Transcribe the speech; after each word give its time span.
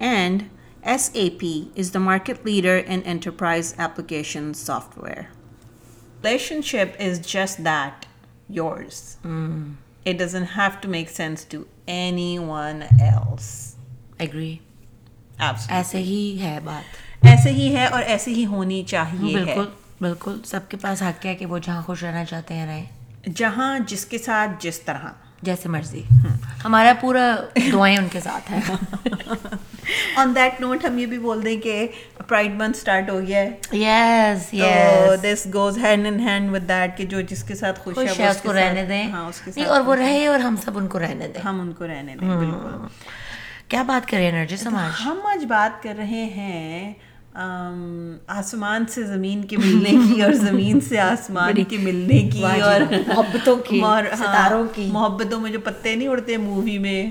And 0.00 0.50
SAP 0.84 1.42
is 1.74 1.90
the 1.90 2.00
market 2.00 2.44
leader 2.44 2.76
in 2.76 3.02
enterprise 3.02 3.74
application 3.78 4.54
software. 4.54 5.30
Relationship 6.22 6.96
is 6.98 7.18
just 7.18 7.64
that, 7.64 8.06
yours. 8.48 9.16
It 10.04 10.18
doesn't 10.18 10.50
have 10.54 10.80
to 10.82 10.88
make 10.88 11.08
sense 11.08 11.44
to 11.44 11.66
anyone 11.88 12.84
else. 13.00 13.74
Agree 14.18 14.56
Absolutely. 15.38 15.76
ایسے 15.76 15.98
ہی 16.02 16.40
ہے 16.40 16.58
بات 16.64 17.26
ایسے 17.26 17.50
ہی 17.52 17.74
ہے 17.76 17.86
اور 17.86 18.02
ایسے 18.02 18.30
ہی 18.34 18.46
ہونی 18.46 18.82
چاہیے 18.88 19.34
بالکل 19.34 19.64
بالکل 20.00 20.38
سب 20.44 20.68
کے 20.68 20.76
پاس 20.82 21.02
حق 21.02 21.26
ہے 21.26 21.34
کہ 21.34 21.46
وہ 21.46 21.58
جہاں 21.58 21.82
خوش 21.86 22.04
رہنا 22.04 22.24
چاہتے 22.24 22.54
ہیں 22.54 22.66
رہیں 22.66 23.30
جہاں 23.36 23.78
جس 23.88 24.04
کے 24.06 24.18
ساتھ 24.18 24.50
جس 24.60 24.80
طرح 24.80 25.08
جیسے 25.46 25.68
مرضی۔ 25.68 26.02
ہمارا 26.64 26.92
پورا 27.00 27.36
دعائیں 27.72 27.96
ان 27.96 28.08
کے 28.12 28.20
ساتھ 28.20 28.52
ہیں۔ 28.52 28.60
آن 30.16 30.34
دیٹ 30.34 30.60
نوٹ 30.60 30.84
ہم 30.84 30.98
یہ 30.98 31.06
بھی 31.06 31.18
بول 31.18 31.44
دیں 31.44 31.60
کہ 31.60 31.88
پرائڈ 32.28 32.54
منتھ 32.54 32.76
اسٹارٹ 32.78 33.10
ہو 33.10 33.20
گیا 33.20 33.38
ہے۔ 33.38 33.76
Yes 33.76 34.54
yes 34.54 35.22
this 35.22 35.46
goes 35.54 35.78
hand 35.78 36.06
in 36.06 36.20
hand 36.20 36.54
with 36.54 36.68
that 36.68 36.96
کہ 36.98 37.04
جو 37.04 37.20
جس 37.20 37.44
کے 37.44 37.54
ساتھ 37.54 37.80
خوش 37.80 37.98
ہے 37.98 38.28
اس 38.28 38.40
کو 38.42 38.52
رہنے 38.52 38.84
دیں۔ 38.84 39.06
ہاں 39.10 39.28
اس 39.28 39.40
کے 39.40 39.52
ساتھ 39.52 39.68
اور 39.68 39.80
وہ 39.80 39.94
رہے 39.94 40.26
اور 40.26 40.38
ہم 40.38 40.54
سب 40.64 40.78
ان 40.78 40.88
کو 40.88 40.98
رہنے 40.98 41.28
دیں۔ 41.28 41.42
ہم 41.42 41.60
ان 41.60 41.72
کو 41.72 41.86
رہنے 41.86 42.16
دیں 42.20 42.28
بالکل۔ 42.28 42.86
کیا 43.68 43.82
بات 43.82 44.08
کریں 44.08 44.32
نرجس 44.32 44.66
ہم 44.66 44.76
آج 44.76 45.02
ہم 45.04 45.18
آج 45.24 45.44
بات 45.44 45.82
کر 45.82 45.94
رہے 45.96 46.24
ہیں 46.36 46.92
آسمان 48.26 48.86
سے 48.86 49.02
زمین 49.02 49.44
کے 49.44 49.56
ملنے 49.56 49.90
کی 49.90 50.22
اور 50.22 50.32
زمین 50.32 50.80
سے 50.80 50.98
آسمان 50.98 51.64
کے 51.64 51.78
ملنے 51.78 52.28
کی 52.32 52.42
اور 52.44 52.80
محبتوں 53.06 53.56
کی 53.56 53.80
ستاروں 54.16 54.64
کی۔ 54.74 54.86
محبتوں 54.88 55.40
میں 55.40 55.52
جو 55.52 55.60
پتے 55.60 55.96
نہیں 55.96 56.08
اڑتے 56.08 56.36
مووی 56.36 56.78
میں۔ 56.78 57.10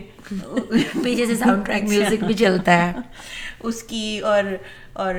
پیچھے 1.03 1.25
سے 1.25 1.35
ساؤنڈ 1.35 1.65
ٹریک 1.65 1.83
میوزک 1.83 2.23
بھی 2.23 2.33
چلتا 2.33 2.87
ہے۔ 2.87 2.93
اس 3.59 3.83
کی 3.83 4.19
اور 4.19 4.43
اور 4.93 5.15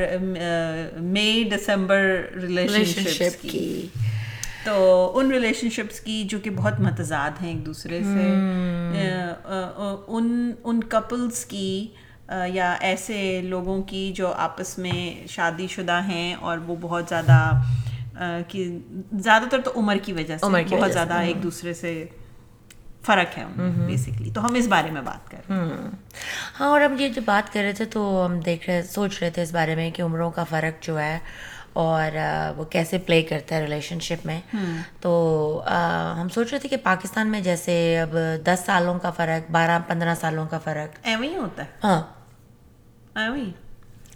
مئی 1.01 1.51
دسمبر 1.57 2.21
ریلیشن 2.43 3.01
شپ 3.01 3.43
کی۔ 3.43 3.87
تو 4.65 5.13
ان 5.15 5.31
ریلیشن 5.31 5.71
شپس 5.71 6.01
کی 6.01 6.25
جو 6.25 6.39
کہ 6.39 6.51
بہت 6.51 6.81
متضاد 6.81 7.31
ہیں 7.43 7.53
ایک 7.53 7.67
دوسرے 7.67 8.01
سے۔ 8.03 8.35
ان 10.09 10.53
ان 10.65 10.85
کپلس 10.85 11.45
کی 11.45 11.87
یا 12.49 12.73
ایسے 12.81 13.41
لوگوں 13.45 13.83
کی 13.83 14.13
جو 14.17 14.33
آپس 14.33 14.79
میں 14.79 15.27
شادی 15.29 15.67
شدہ 15.67 16.01
ہیں 16.03 16.35
اور 16.35 16.59
وہ 16.59 16.77
بہت 16.81 17.09
زیادہ 17.09 17.63
کہ 18.49 18.79
زیادہ 19.13 19.45
تر 19.51 19.61
تو 19.61 19.73
عمر 19.77 19.97
کی 19.97 20.13
وجہ 20.13 20.37
سے 20.37 20.77
بہت 20.77 20.93
زیادہ 20.93 21.15
ایک 21.15 21.43
دوسرے 21.43 21.75
سے 21.75 22.05
فرق 23.03 23.39
ہے 23.39 23.45
بیسکلی 23.87 24.31
تو 24.31 24.45
ہم 24.45 24.55
اس 24.55 24.69
بارے 24.69 24.91
میں 24.91 25.03
بات 25.03 25.31
کر 25.31 25.39
رہے 25.49 25.57
ہیں 25.57 25.91
ہاں 26.61 26.69
اور 26.69 26.81
ہم 26.81 26.95
یہ 26.99 27.09
جو 27.09 27.23
بات 27.25 27.53
کر 27.53 27.61
رہے 27.61 27.73
تھے 27.73 27.85
تو 27.85 28.27
ہم 28.27 28.39
دیکھ 28.41 28.71
رہے 28.71 28.83
سوچ 28.83 29.23
رہے 29.23 29.31
تھے 29.31 29.43
اس 29.43 29.53
بارے 29.53 29.75
میں 29.75 29.91
کہ 29.91 30.03
عمروں 30.03 30.31
کا 30.31 30.45
فرق 30.45 30.83
جو 30.83 30.99
ہے 31.01 31.19
اور 31.77 32.17
وہ 32.57 32.65
کیسے 32.65 32.99
پلے 32.99 33.23
کرتا 33.23 33.57
ہے 33.57 33.63
ریلیشن 33.63 34.01
شپ 34.01 34.27
میں 34.27 34.41
تو 35.01 35.63
ہم 36.23 36.29
سوچ 36.29 36.51
رہے 36.51 36.59
تھے 36.59 36.69
کہ 36.69 36.77
پاکستان 36.77 37.29
میں 37.29 37.41
جیسے 37.41 37.99
اب 38.01 38.17
دس 38.47 38.61
سالوں 38.67 38.99
کا 38.99 39.11
فرق 39.11 39.51
بارہ 39.51 39.79
پندرہ 39.87 40.15
سالوں 40.21 40.47
کا 40.47 40.59
فرق۔ 40.59 40.99
ایویں 41.03 41.29
ہی 41.29 41.37
ہوتا 41.37 41.65
ہے۔ 41.65 41.69
ہاں۔ 41.85 42.03
ایویں 43.15 43.45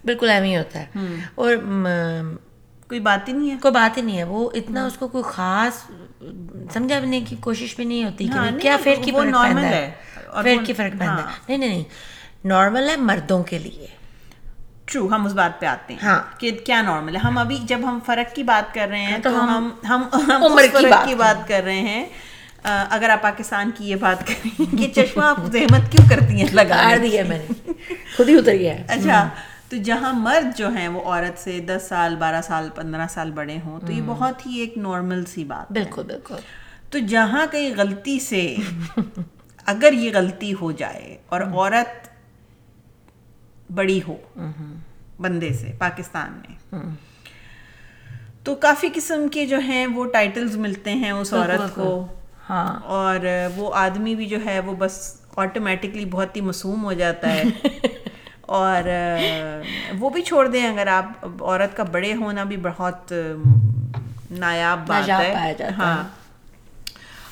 بالکل 0.04 0.30
ایویں 0.30 0.50
ہی 0.50 0.56
ہوتا 0.56 0.80
ہے۔ 0.80 0.86
اور 1.34 1.56
کوئی 2.88 3.00
بات 3.00 3.28
ہی 3.28 3.32
نہیں 3.32 3.50
ہے۔ 3.50 3.56
کوئی 3.62 3.72
بات 3.74 3.96
ہی 3.96 4.02
نہیں 4.02 4.18
ہے۔ 4.18 4.24
وہ 4.24 4.50
اتنا 4.54 4.86
اس 4.86 4.98
کو 4.98 5.08
کوئی 5.08 5.24
خاص 5.26 5.90
سمجھانے 6.72 7.20
کی 7.20 7.36
کوشش 7.40 7.76
بھی 7.76 7.84
نہیں 7.84 8.04
ہوتی 8.04 8.26
کہ 8.26 8.58
کیا 8.60 8.76
پھر 8.84 8.94
کی 9.04 9.12
فرق 9.12 9.22
پہنتا 9.22 9.70
ہے۔ 9.70 9.90
پھر 10.42 10.56
کی 10.64 10.72
فرق 10.72 10.98
پہنتا 10.98 11.16
ہے۔ 11.16 11.38
نہیں 11.48 11.58
نہیں 11.58 11.68
نہیں۔ 11.68 11.84
نارمل 12.44 12.88
ہے 12.90 12.96
مردوں 12.96 13.42
کے 13.42 13.58
لیے۔ 13.58 13.86
ٹرو 14.90 15.06
ہم 15.14 15.26
اس 15.26 15.32
بات 15.32 15.60
پہ 15.60 15.66
آتے 15.66 15.94
ہیں 15.94 16.14
کہ 16.38 16.50
کیا 16.66 16.82
نارمل 16.82 17.14
ہے۔ 17.14 17.20
ہم 17.20 17.38
ابھی 17.38 17.58
جب 17.64 17.80
ہم 17.84 17.98
فرق 18.06 18.34
کی 18.34 18.42
بات 18.42 18.74
کر 18.74 18.88
رہے 18.90 19.02
ہیں 19.02 19.18
تو 19.18 19.30
ہم 19.44 19.68
ہم 19.88 20.02
عمر 20.12 20.62
فرق 20.72 21.06
کی 21.06 21.14
بات 21.14 21.48
کر 21.48 21.62
رہے 21.64 21.80
ہیں۔ 21.80 22.04
اگر 22.64 23.10
آپ 23.10 23.22
پاکستان 23.22 23.70
کی 23.76 23.90
یہ 23.90 23.96
بات 23.96 24.26
کریں 24.26 24.76
کہ 24.78 24.88
چشمہ 24.88 25.24
آپ 25.24 25.36
زحمت 25.52 25.92
کیوں 25.92 26.10
کرتی 26.10 26.40
ہیں 26.40 26.48
لگا 26.52 26.96
دیا 27.02 27.22
میں 27.28 27.38
نے۔ 27.38 27.72
خود 28.16 28.28
ہی 28.28 28.34
اتر 28.34 28.52
گیا 28.52 28.74
اچھا 28.88 29.28
تو 29.68 29.76
جہاں 29.76 30.12
مرد 30.12 30.58
جو 30.58 30.68
ہیں 30.68 30.88
وہ 30.88 31.00
عورت 31.04 31.38
سے 31.38 31.58
دس 31.60 31.86
سال 31.88 32.16
بارہ 32.16 32.42
سال 32.42 32.68
پندرہ 32.74 33.06
سال 33.10 33.30
بڑے 33.30 33.58
ہوں 33.64 33.80
تو 33.80 33.92
یہ 33.92 34.02
بہت 34.06 34.46
ہی 34.46 34.58
ایک 34.58 34.78
نارمل 34.78 35.24
سی 35.24 35.44
بات 35.44 35.72
بالکل 35.72 36.02
بالکل۔ 36.02 36.34
تو 36.90 36.98
جہاں 36.98 37.46
کہیں 37.50 37.70
غلطی 37.76 38.18
سے 38.18 38.56
اگر 39.66 39.92
یہ 39.92 40.10
غلطی 40.14 40.54
ہو 40.60 40.72
جائے 40.72 41.16
اور 41.28 41.40
عورت 41.40 42.09
بڑی 43.74 44.00
ہو۔ 44.08 44.16
بندے 45.20 45.52
سے 45.52 45.72
پاکستان 45.78 46.32
میں۔ 46.32 46.80
تو 48.44 48.54
کافی 48.54 48.88
قسم 48.94 49.28
کے 49.32 49.46
جو 49.46 49.58
ہیں 49.58 49.86
وہ 49.86 50.06
ٹائٹلز 50.06 50.56
ملتے 50.56 50.92
ہیں 50.92 51.10
اس 51.10 51.32
عورت 51.34 51.74
کو۔ 51.74 52.06
ہاں۔ 52.50 52.80
اور 52.82 53.18
وہ 53.56 53.74
آدمی 53.74 54.14
بھی 54.14 54.26
جو 54.26 54.38
ہے 54.44 54.60
وہ 54.60 54.74
بس 54.78 55.20
آٹومیٹکلی 55.36 56.04
بہت 56.04 56.36
ہی 56.36 56.40
معصوم 56.40 56.84
ہو 56.84 56.92
جاتا 56.92 57.32
ہے۔ 57.32 57.42
اور 58.40 58.82
وہ 59.98 60.10
بھی 60.10 60.22
چھوڑ 60.22 60.48
دیں 60.48 60.66
اگر 60.66 60.86
آپ 60.86 61.26
عورت 61.42 61.76
کا 61.76 61.82
بڑے 61.82 62.14
ہونا 62.14 62.44
بھی 62.44 62.56
بہت 62.56 63.12
نایاب 64.30 64.86
بات 64.86 65.10
ہے۔ 65.10 65.34
ہاں۔ 65.78 66.04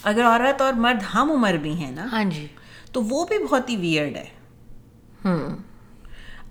اگر 0.03 0.25
عورت 0.25 0.63
اور 0.63 0.73
مرد 0.73 1.03
ہم 1.15 1.31
عمر 1.31 1.53
بھی 1.53 1.73
ہیں 1.73 1.91
نا 1.91 2.07
ہاں 2.13 2.25
جی۔ 2.25 2.47
تو 2.93 3.03
وہ 3.03 3.25
بھی 3.25 3.45
بہت 3.45 3.71
ہی 3.71 3.77
ویئرڈ 3.77 4.17
ہے۔ 4.17 4.39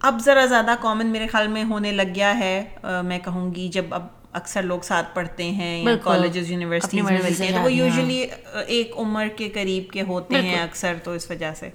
اب 0.02 0.22
ذرا 0.26 0.46
زیادہ 0.46 0.76
کامن 0.82 1.08
میرے 1.08 1.28
خیال 1.28 1.48
میں 1.48 1.64
ہونے 1.64 1.92
لگ 1.92 2.16
گیا 2.16 2.40
ہے 2.40 2.64
میں 3.04 3.20
کہوں 3.20 3.56
گی 3.56 3.68
جب 3.68 3.86
اب 3.90 4.08
اکثر 4.34 4.64
لوگ 4.64 4.80
ساتھ 4.80 5.16
پڑھتے 5.16 5.52
ہیں 5.52 5.84
یا 5.84 5.96
کالجز 6.04 6.52
یونیورسٹیز 6.52 7.04
میں 7.04 7.20
ملتے 7.24 7.46
ہیں 7.46 7.52
تو 7.52 7.62
وہ 7.62 7.72
یوزلی 7.72 8.28
ایک 8.68 8.92
عمر 8.98 9.28
کے 9.36 9.50
قریب 9.50 9.92
کے 9.92 10.02
ہوتے 10.02 10.42
ہیں 10.42 10.62
اکثر 10.62 10.94
تو 11.04 11.12
اس 11.12 11.32
وجہ 11.32 11.54
سے۔ 11.54 11.70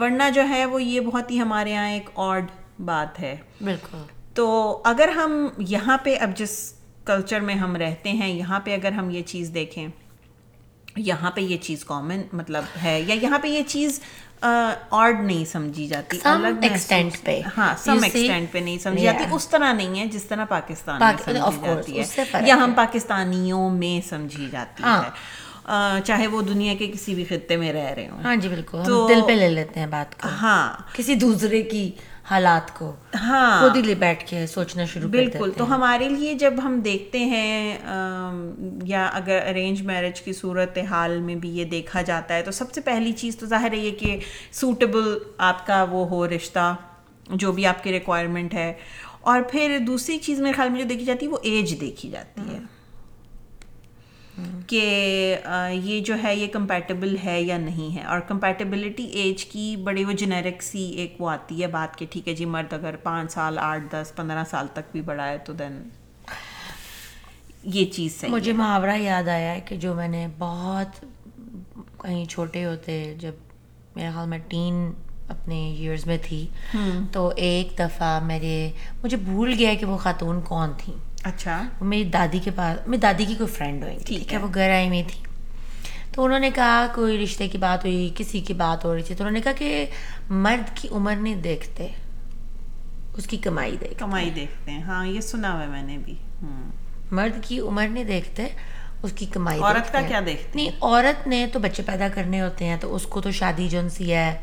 ورنہ 0.00 0.22
جو 0.34 0.48
ہے 0.48 0.66
وہ 0.66 0.82
یہ 0.82 1.00
بہت 1.00 1.30
ہی 1.30 1.40
ہمارے 1.40 1.70
یہاں 1.70 1.88
ایک 1.88 2.10
آڈ 2.14 2.46
بات 2.84 3.20
ہے۔ 3.20 3.36
بالکل۔ 3.64 3.98
تو 4.34 4.80
اگر 4.84 5.08
ہم 5.08 5.48
یہاں 5.58 5.98
پہ 5.98 6.18
اب 6.20 6.36
جس 6.36 6.72
کلچر 7.04 7.40
میں 7.40 7.54
ہم 7.54 7.76
رہتے 7.76 8.10
ہیں 8.10 8.28
یہاں 8.28 8.60
پہ 8.60 8.74
اگر 8.74 8.92
ہم 8.92 9.10
یہ 9.10 9.22
چیز 9.22 9.50
دیکھیں 9.54 9.88
یہاں 10.96 11.30
پہ 11.30 11.40
یہ 11.40 11.56
چیز 11.56 11.84
کامن 11.84 12.22
مطلب 12.32 12.64
ہے 12.82 13.00
یا 13.00 13.14
یہاں 13.22 13.38
پہ 13.38 13.48
یہ 13.48 13.62
چیز 13.66 14.00
آڈ 14.90 15.20
نہیں 15.20 15.44
سمجھی 15.44 15.86
جاتی 15.86 16.18
الگ 16.24 16.46
ایکسٹینٹ 16.62 17.12
پہ۔ 17.24 17.40
ہاں 17.58 17.74
سم 17.84 18.02
ایکسٹینٹ 18.02 18.52
پہ 18.52 18.58
نہیں 18.58 18.78
سمجھی 18.78 19.02
جاتی۔ 19.02 19.24
اس 19.30 19.48
طرح 19.48 19.72
نہیں 19.72 20.00
ہے 20.00 20.06
جس 20.06 20.24
طرح 20.24 20.44
پاکستان 20.44 21.00
میں 21.00 21.12
سمجھی 21.24 21.60
جاتی 21.64 21.98
ہے۔ 21.98 22.04
یا 22.46 22.54
ہم 22.54 22.72
پاکستانیوں 22.76 23.70
میں 23.70 24.08
سمجھی 24.08 24.48
جاتی 24.52 24.82
ہے۔ 24.82 25.10
چاہے 26.04 26.26
وہ 26.26 26.42
دنیا 26.42 26.74
کے 26.78 26.86
کسی 26.86 27.14
بھی 27.14 27.24
خطے 27.24 27.56
میں 27.56 27.72
رہ 27.72 27.90
رہے 27.90 28.08
ہوں۔ 28.08 28.22
ہاں 28.24 28.36
جی 28.36 28.48
بالکل۔ 28.48 28.78
تو 28.86 29.08
دل 29.08 29.20
پہ 29.26 29.32
لے 29.32 29.48
لیتے 29.48 29.80
ہیں 29.80 29.86
بات 29.86 30.22
کو۔ 30.22 30.28
ہاں۔ 30.28 30.72
کسی 30.92 31.14
دوسرے 31.14 31.62
کی 31.62 31.92
حالات 32.30 32.78
کو 32.78 32.92
ہاں۔ 33.20 33.60
خود 33.60 33.86
ہی 33.86 33.94
بیٹھ 33.94 34.26
کے 34.26 34.46
سوچنا 34.46 34.84
شروع 34.84 35.10
بالکل۔ 35.10 35.50
تو 35.56 35.74
ہمارے 35.74 36.08
لیے 36.08 36.34
جب 36.34 36.54
ہم 36.64 36.80
دیکھتے 36.80 37.18
ہیں 37.18 37.78
یا 38.84 39.06
اگر 39.06 39.46
ارینج 39.50 39.82
میرج 39.82 40.20
کی 40.20 40.32
صورت 40.32 40.78
حال 40.90 41.20
میں 41.20 41.34
بھی 41.34 41.50
یہ 41.50 41.64
دیکھا 41.64 42.02
جاتا 42.02 42.34
ہے 42.34 42.42
تو 42.42 42.50
سب 42.50 42.72
سے 42.72 42.80
پہلی 42.80 43.12
چیز 43.12 43.36
تو 43.36 43.46
ظاہر 43.46 43.72
ہے 43.72 43.78
یہ 43.78 43.90
کہ 43.90 44.18
سوٹیبل 44.52 45.18
آپ 45.38 45.66
کا 45.66 45.86
وہ 45.90 46.08
ہو 46.08 46.28
رشتہ 46.28 46.76
جو 47.30 47.52
بھی 47.52 47.66
آپ 47.66 47.84
کی 47.84 47.92
ریکوائرمنٹ 47.92 48.54
ہے۔ 48.54 48.72
اور 49.20 49.40
پھر 49.50 49.78
دوسری 49.86 50.18
چیز 50.18 50.40
میرے 50.40 50.52
خیال 50.52 50.68
میں 50.68 50.80
جو 50.82 50.88
دیکھی 50.88 51.04
جاتی 51.04 51.26
ہے 51.26 51.30
وہ 51.30 51.38
ایج 51.42 51.80
دیکھی 51.80 52.10
جاتی 52.10 52.40
ہے۔ 52.40 52.58
کہ 54.66 55.36
یہ 55.72 56.00
جو 56.00 56.14
ہے 56.22 56.36
یہ 56.36 56.46
کمپیٹیبل 56.46 57.16
ہے 57.24 57.42
یا 57.42 57.58
نہیں 57.58 57.96
ہے۔ 57.96 58.02
اور 58.02 58.20
کمپیٹیبلٹی 58.20 59.04
ایج 59.04 59.44
کی 59.44 59.76
بڑی 59.76 60.04
وہ 60.04 60.12
جنیرک 60.12 60.62
سی 60.62 60.82
ایک 60.92 61.16
وہ 61.18 61.30
آتی 61.30 61.62
ہے 61.62 61.66
بات 61.66 61.96
کہ 61.98 62.06
ٹھیک 62.10 62.28
ہے 62.28 62.34
جی 62.34 62.44
مرد 62.44 62.72
اگر 62.72 62.96
پانچ 62.96 63.32
سال 63.32 63.58
آٹھ 63.58 63.82
دس 63.90 64.12
پندرہ 64.16 64.44
سال 64.50 64.66
تک 64.72 64.92
بھی 64.92 65.00
بڑھا 65.00 65.28
ہے 65.28 65.38
تو 65.38 65.52
دین 65.52 65.82
یہ 67.64 67.84
چیز 67.84 68.20
صحیح 68.20 68.30
مجھے 68.30 68.52
محاورہ 68.52 68.96
یاد 68.96 69.28
آیا 69.28 69.54
ہے 69.54 69.60
کہ 69.60 69.76
جو 69.76 69.94
میں 69.94 70.08
نے 70.08 70.26
بہت 70.38 71.04
کہیں 72.02 72.24
چھوٹے 72.24 72.64
ہوتے 72.64 73.14
جب 73.18 73.32
میرے 73.96 74.10
خیال 74.14 74.28
میں 74.28 74.38
ٹین 74.38 74.90
اپنے 75.28 75.70
ایئرز 75.70 76.06
میں 76.06 76.18
تھی 76.22 76.46
تو 77.12 77.32
ایک 77.36 77.78
دفعہ 77.78 78.20
میرے 78.20 78.70
مجھے 79.04 79.16
بھول 79.16 79.54
گیا 79.58 79.74
کہ 79.80 79.86
وہ 79.86 79.96
خاتون 79.96 80.40
کون 80.40 80.72
تھیں۔ 80.78 81.09
اچھا۔ 81.24 81.62
وہ 81.80 81.86
میری 81.86 82.04
دادی 82.04 82.38
کے 82.38 82.50
پاس 82.50 82.88
میری 82.88 83.00
دادی 83.00 83.24
کی 83.24 83.34
کوئی 83.34 83.48
فرینڈ 83.48 83.82
ہوئی۔ 83.84 83.98
ٹھیک 84.06 84.32
ہے 84.32 84.38
وہ 84.38 84.48
گھر 84.54 84.70
آئی 84.70 84.88
ہوئی 84.88 85.02
تھی۔ 85.02 85.22
تو 86.12 86.24
انہوں 86.24 86.38
نے 86.38 86.50
کہا 86.54 86.86
کوئی 86.94 87.24
رشتے 87.24 87.48
کی 87.48 87.58
بات 87.58 87.84
ہوئی 87.84 88.10
کسی 88.14 88.40
کی 88.40 88.54
بات 88.54 88.84
ہو 88.84 88.94
رہی 88.94 89.02
تھی۔ 89.02 89.14
تو 89.14 89.24
انہوں 89.24 89.34
نے 89.34 89.40
کہا 89.40 89.52
کہ 89.52 89.86
مرد 90.30 90.76
کی 90.76 90.88
عمر 90.88 91.14
نہیں 91.20 91.34
دیکھتے 91.34 91.86
اس 93.16 93.26
کی 93.26 93.36
کمائی 93.36 93.76
دیکھتے۔ 93.80 93.94
کمائی 93.94 94.30
دیکھتے 94.30 94.70
ہیں۔ 94.70 94.82
ہاں 94.82 95.06
یہ 95.06 95.20
سنا 95.20 95.52
ہوا 95.52 95.62
ہے 95.62 95.66
میں 95.66 95.82
نے 95.82 95.98
بھی۔ 95.98 96.14
مرد 97.10 97.44
کی 97.44 97.60
عمر 97.60 97.86
نہیں 97.90 98.04
دیکھتے 98.04 98.46
اس 99.02 99.12
کی 99.12 99.26
کمائی 99.26 99.60
عورت 99.60 99.92
کا 99.92 100.00
کیا 100.00 100.20
دیکھتے؟ 100.26 100.50
نہیں 100.54 100.70
عورت 100.80 101.26
نے 101.26 101.46
تو 101.52 101.58
بچے 101.58 101.82
پیدا 101.82 102.08
کرنے 102.14 102.40
ہوتے 102.40 102.64
ہیں 102.64 102.76
تو 102.80 102.94
اس 102.94 103.06
کو 103.06 103.20
تو 103.20 103.30
شادی 103.30 103.68
جون 103.68 103.88
سی 103.88 104.12
ہے۔ 104.12 104.38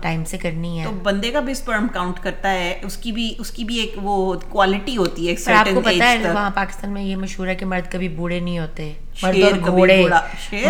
ٹائم 0.00 0.24
سے 0.24 0.38
کرنی 0.38 0.80
ہے۔ 0.80 0.84
تو 0.84 0.90
بندے 0.90 1.30
کا 1.30 1.40
بھی 1.40 1.52
اسپرم 1.52 1.88
کاؤنٹ 1.88 2.18
کرتا 2.22 2.50
ہے 2.50 2.78
اس 2.82 2.96
کی 2.96 3.12
بھی 3.12 3.34
اس 3.38 3.50
کی 3.50 3.64
بھی 3.64 3.76
ایک 3.76 3.94
وہ 4.02 4.34
کوالٹی 4.48 4.96
ہوتی 4.96 5.28
ہے 5.28 5.52
آپ 5.52 5.66
کو 5.74 5.80
پتا 5.80 6.10
ہے 6.10 6.32
وہاں 6.32 6.50
پاکستان 6.54 6.90
میں 6.90 7.02
یہ 7.02 7.16
مشہور 7.16 7.46
ہے 7.46 7.54
کہ 7.54 7.66
مرد 7.66 7.92
کبھی 7.92 8.08
بوڑھے 8.08 8.40
نہیں 8.40 8.58
ہوتے۔ 8.58 8.92
مرد 9.22 9.42
اور 9.42 9.52
گھوڑے۔ 9.66 10.02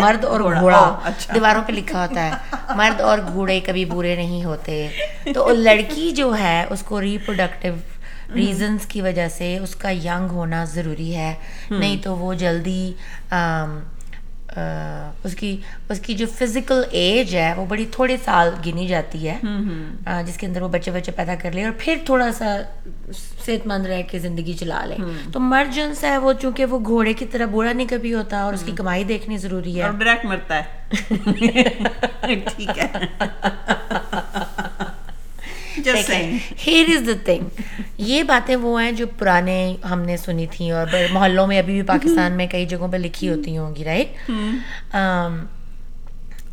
مرد 0.01 0.25
اور 0.25 0.39
گھوڑا۔ 0.59 0.99
اچھا۔ 1.03 1.33
دیواروں 1.33 1.61
پہ 1.67 1.71
لکھا 1.71 2.01
ہوتا 2.01 2.25
ہے 2.25 2.31
مرد 2.75 3.01
اور 3.01 3.19
گھوڑے 3.33 3.59
کبھی 3.59 3.85
بورے 3.85 4.15
نہیں 4.15 4.43
ہوتے۔ 4.43 4.87
تو 5.33 5.49
لڑکی 5.49 6.11
جو 6.11 6.35
ہے 6.39 6.65
اس 6.69 6.81
کو 6.81 7.01
ریپروڈکٹیو 7.01 7.73
ریزنس 8.35 8.85
کی 8.85 9.01
وجہ 9.01 9.27
سے 9.27 9.57
اس 9.57 9.75
کا 9.75 9.89
ینگ 9.89 10.31
ہونا 10.31 10.65
ضروری 10.65 11.15
ہے۔ 11.15 11.33
نہیں 11.69 11.97
تو 12.03 12.15
وہ 12.15 12.33
جلدی 12.33 12.93
اس 15.23 15.35
کی 15.35 15.57
اس 15.89 15.99
کی 15.99 16.13
جو 16.13 16.25
فزیکل 16.39 16.83
ایج 16.91 17.35
ہے 17.35 17.53
وہ 17.57 17.65
بڑی 17.65 17.85
تھوڑے 17.91 18.17
سال 18.25 18.49
گنی 18.65 18.87
جاتی 18.87 19.29
ہے۔ 19.29 19.37
جس 20.25 20.37
کے 20.37 20.47
اندر 20.47 20.61
وہ 20.61 20.67
بچے 20.67 20.91
بچے 20.91 21.11
پیدا 21.11 21.35
کر 21.35 21.51
لے 21.51 21.63
اور 21.63 21.71
پھر 21.77 21.95
تھوڑا 22.05 22.31
سا 22.31 22.57
صحت 23.45 23.67
مند 23.67 23.85
رہ 23.85 24.01
کے 24.11 24.19
زندگی 24.19 24.53
چلا 24.53 24.85
لے۔ 24.85 24.95
تو 25.33 25.39
مرجنس 25.39 26.03
ہے 26.03 26.17
وہ 26.17 26.33
چونکہ 26.33 26.65
وہ 26.65 26.79
گھوڑے 26.85 27.13
کی 27.13 27.25
طرح 27.25 27.45
بوڑھا 27.45 27.73
نہیں 27.73 27.87
کبھی 27.87 28.13
ہوتا 28.13 28.41
اور 28.41 28.53
اس 28.53 28.63
کی 28.65 28.71
کمائی 28.71 29.03
دیکھنی 29.03 29.37
ضروری 29.37 29.81
ہے۔ 29.81 29.89
ڈائریکٹ 29.99 30.25
مرتا 30.25 30.59
ہے۔ 30.59 30.87
ٹھیک 32.21 32.69
ہے۔ 32.77 32.87
ہیر 36.67 36.85
از 36.89 37.07
دا 37.07 37.11
تھنگ 37.25 37.61
یہ 37.97 38.23
باتیں 38.23 38.55
وہ 38.55 38.81
ہیں 38.81 38.91
جو 38.91 39.05
پرانے 39.17 39.75
ہم 39.91 40.01
نے 40.01 40.17
سنی 40.17 40.45
تھیں 40.51 40.71
اور 40.71 40.87
محلوں 41.11 41.47
میں 41.47 41.59
ابھی 41.59 41.73
بھی 41.73 41.81
پاکستان 41.87 42.31
میں 42.37 42.47
کئی 42.47 42.65
جگہوں 42.65 42.87
پہ 42.91 42.97
لکھی 42.97 43.29
ہوتی 43.29 43.57
ہوں 43.57 43.75
گی 43.75 43.83
رائٹ 43.83 44.95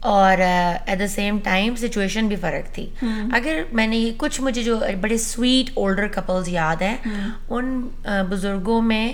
اور 0.00 0.38
at 0.38 0.98
the 1.00 1.06
same 1.06 1.38
time 1.44 1.76
situation 1.76 2.26
بھی 2.28 2.36
فرق 2.36 2.74
تھی۔ 2.74 2.86
اگر 3.32 3.62
میں 3.72 3.86
نے 3.86 3.96
یہ 3.96 4.12
کچھ 4.16 4.40
مجھے 4.40 4.62
جو 4.62 4.78
بڑے 5.00 5.16
سویٹ 5.18 5.70
اولڈر 5.74 6.08
کپلز 6.14 6.48
یاد 6.48 6.82
ہیں 6.82 6.96
ان 7.48 7.88
بزرگوں 8.30 8.80
میں 8.82 9.12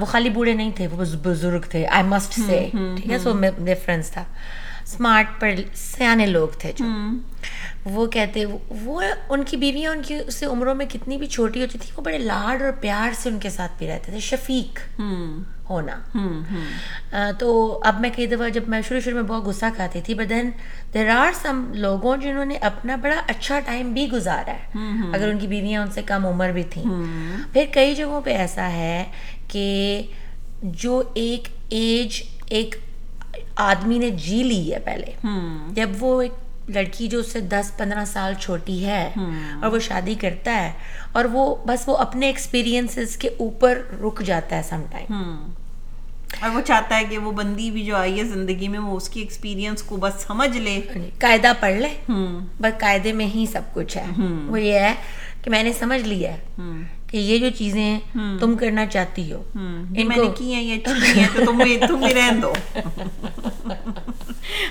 وہ 0.00 0.04
خالی 0.04 0.30
بوڑھے 0.30 0.52
نہیں 0.52 0.70
تھے 0.76 0.86
وہ 0.86 1.04
بزرگ 1.22 1.68
تھے 1.70 1.86
آئی 1.86 2.04
مسٹ 2.08 2.40
سے 2.46 2.68
ٹھیک 2.72 3.10
ہے؟ 3.10 3.18
سو 3.18 3.32
ڈفرینس 3.58 4.10
تھا۔ 4.10 4.24
اسمارٹ 4.86 5.40
پر 5.40 5.50
سیانے 5.74 6.26
لوگ 6.26 6.48
تھے 6.58 6.72
جو۔ 6.76 6.84
وہ 7.84 8.06
کہتے 8.06 8.44
وہ 8.70 9.02
ان 9.28 9.42
کی 9.44 9.56
بیویاں 9.56 9.90
ان 9.92 10.02
کی 10.02 10.14
اس 10.26 10.42
عمروں 10.42 10.74
میں 10.74 10.86
کتنی 10.86 11.16
بھی 11.16 11.26
چھوٹی 11.26 11.60
ہوتی 11.62 11.78
تھی 11.78 11.90
وہ 11.96 12.02
بڑے 12.02 12.18
لاڈ 12.18 12.62
اور 12.62 12.72
پیار 12.80 13.10
سے 13.18 13.28
ان 13.28 13.38
کے 13.38 13.50
ساتھ 13.50 13.72
بھی 13.78 13.88
رہتے 13.88 14.10
تھے 14.12 14.20
شفیق 14.20 15.00
ہونا۔ 15.70 15.96
تو 17.38 17.80
اب 17.84 18.00
میں 18.00 18.10
کئی 18.16 18.26
دفعہ 18.26 18.48
جب 18.48 18.68
میں 18.68 18.80
شروع 18.88 19.00
شروع 19.00 19.20
میں 19.20 19.28
بہت 19.28 19.44
غصہ 19.44 19.66
کھاتی 19.76 20.00
تھی 20.00 20.14
but 20.14 20.28
then 20.28 20.50
there 20.94 21.08
are 21.10 21.32
some 21.42 21.64
لوگوں 21.74 22.16
جنہوں 22.16 22.44
نے 22.44 22.56
اپنا 22.56 22.96
بڑا 22.96 23.20
اچھا 23.26 23.60
ٹائم 23.60 23.92
بھی 23.92 24.08
گزارا 24.12 24.52
ہے۔ 24.52 24.78
اگر 25.12 25.28
ان 25.28 25.38
کی 25.38 25.46
بیویاں 25.46 25.82
ان 25.82 25.90
سے 25.90 26.02
کم 26.02 26.26
عمر 26.26 26.52
بھی 26.52 26.62
تھیں۔ 26.62 26.84
پھر 27.52 27.64
کئی 27.72 27.94
جگہوں 27.94 28.20
پہ 28.20 28.36
ایسا 28.36 28.70
ہے 28.72 29.04
کہ 29.48 29.66
جو 30.62 31.02
ایک 31.14 31.48
ایج 31.68 32.22
ایک 32.46 32.74
آدمی 33.56 33.98
نے 33.98 34.10
جی 34.10 34.42
لی 34.42 34.74
ہے 34.74 34.78
پہلے۔ 34.78 35.12
جب 35.70 35.90
وہ 36.00 36.22
ایک 36.22 36.32
لڑکی 36.68 37.08
جو 37.08 37.18
اس 37.18 37.32
سے 37.32 37.40
دس 37.40 37.76
پندرہ 37.76 38.04
سال 38.04 38.34
چھوٹی 38.40 38.86
ہے 38.86 39.10
اور 39.62 39.72
وہ 39.72 39.78
شادی 39.78 40.14
کرتا 40.20 40.62
ہے 40.62 40.72
اور 41.12 41.24
وہ 41.24 41.56
بس 41.66 41.88
وہ 41.88 41.96
اپنے 41.96 42.26
ایکسپیرینس 42.26 43.16
کے 43.16 43.28
اوپر 43.28 43.78
رک 44.02 44.22
جاتا 44.22 44.56
ہے 44.56 44.62
سم 44.62 44.82
ٹائم 44.90 45.12
اور 46.40 46.50
وہ 46.50 46.60
چاہتا 46.60 46.96
ہے 46.96 47.04
کہ 47.04 47.18
وہ 47.18 47.32
بندی 47.32 47.70
بھی 47.70 47.84
جو 47.84 47.96
آئی 47.96 48.18
ہے 48.18 48.24
زندگی 48.24 48.68
میں 48.68 48.78
وہ 48.78 48.96
اس 48.96 49.08
کی 49.08 49.20
ایکسپیرینس 49.20 49.82
کو 49.82 49.96
بس 49.96 50.22
سمجھ 50.26 50.56
لے۔ 50.56 50.80
قاعدہ 51.18 51.52
پڑھ 51.60 51.74
لے۔ 51.74 51.88
بس 52.60 52.80
قاعدے 52.80 53.12
میں 53.12 53.26
ہی 53.26 53.46
سب 53.52 53.60
کچھ 53.74 53.96
ہے۔ 53.96 54.04
وہ 54.46 54.60
یہ 54.60 54.78
ہے 54.78 54.94
کہ 55.42 55.50
میں 55.50 55.62
نے 55.62 55.72
سمجھ 55.72 56.02
لیا 56.02 56.34
ہے۔ 56.34 56.40
کہ 57.08 57.16
یہ 57.16 57.38
جو 57.38 57.46
چیزیں 57.58 58.00
تم 58.40 58.56
کرنا 58.56 58.86
چاہتی 58.86 59.32
ہو 59.32 59.42
ان 59.54 60.08
نے 60.08 60.28
کی 60.38 60.54
ہیں 60.54 60.62
یہ 60.62 60.74
اچھی 60.74 61.20
ہیں 61.20 61.28
تو 61.34 61.44
تم 61.44 61.62
تم 61.86 61.96
بھی 61.96 62.14
رہن 62.14 62.42
دو۔ 62.42 62.52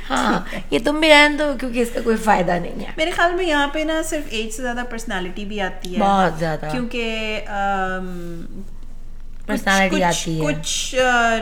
ہاں 0.10 0.40
یہ 0.72 0.80
تم 0.84 1.00
بھی 1.00 1.10
رہن 1.10 1.36
دو 1.40 1.54
کیونکہ 1.60 1.80
اس 1.80 1.90
کا 1.94 2.00
کوئی 2.04 2.18
فائدہ 2.18 2.52
نہیں 2.52 2.86
ہے۔ 2.86 2.92
میرے 2.98 3.12
خیال 3.12 3.34
میں 3.34 3.46
یہاں 3.46 3.68
پہ 3.68 3.80
نا 3.80 4.02
صرف 4.06 4.24
ایج 4.30 4.54
سے 4.54 4.62
زیادہ 4.62 4.84
پرسنالٹی 4.90 5.46
بھی 5.46 5.62
آتی 5.62 5.96
ہے۔ 5.96 6.00
بہت 6.00 6.40
زیادہ۔ 6.40 6.68
کیونکہ 6.72 7.40
پرسنالٹی 9.46 10.04
آتی 10.04 10.42
ہے۔ 10.42 10.46
کچھ 10.46 10.96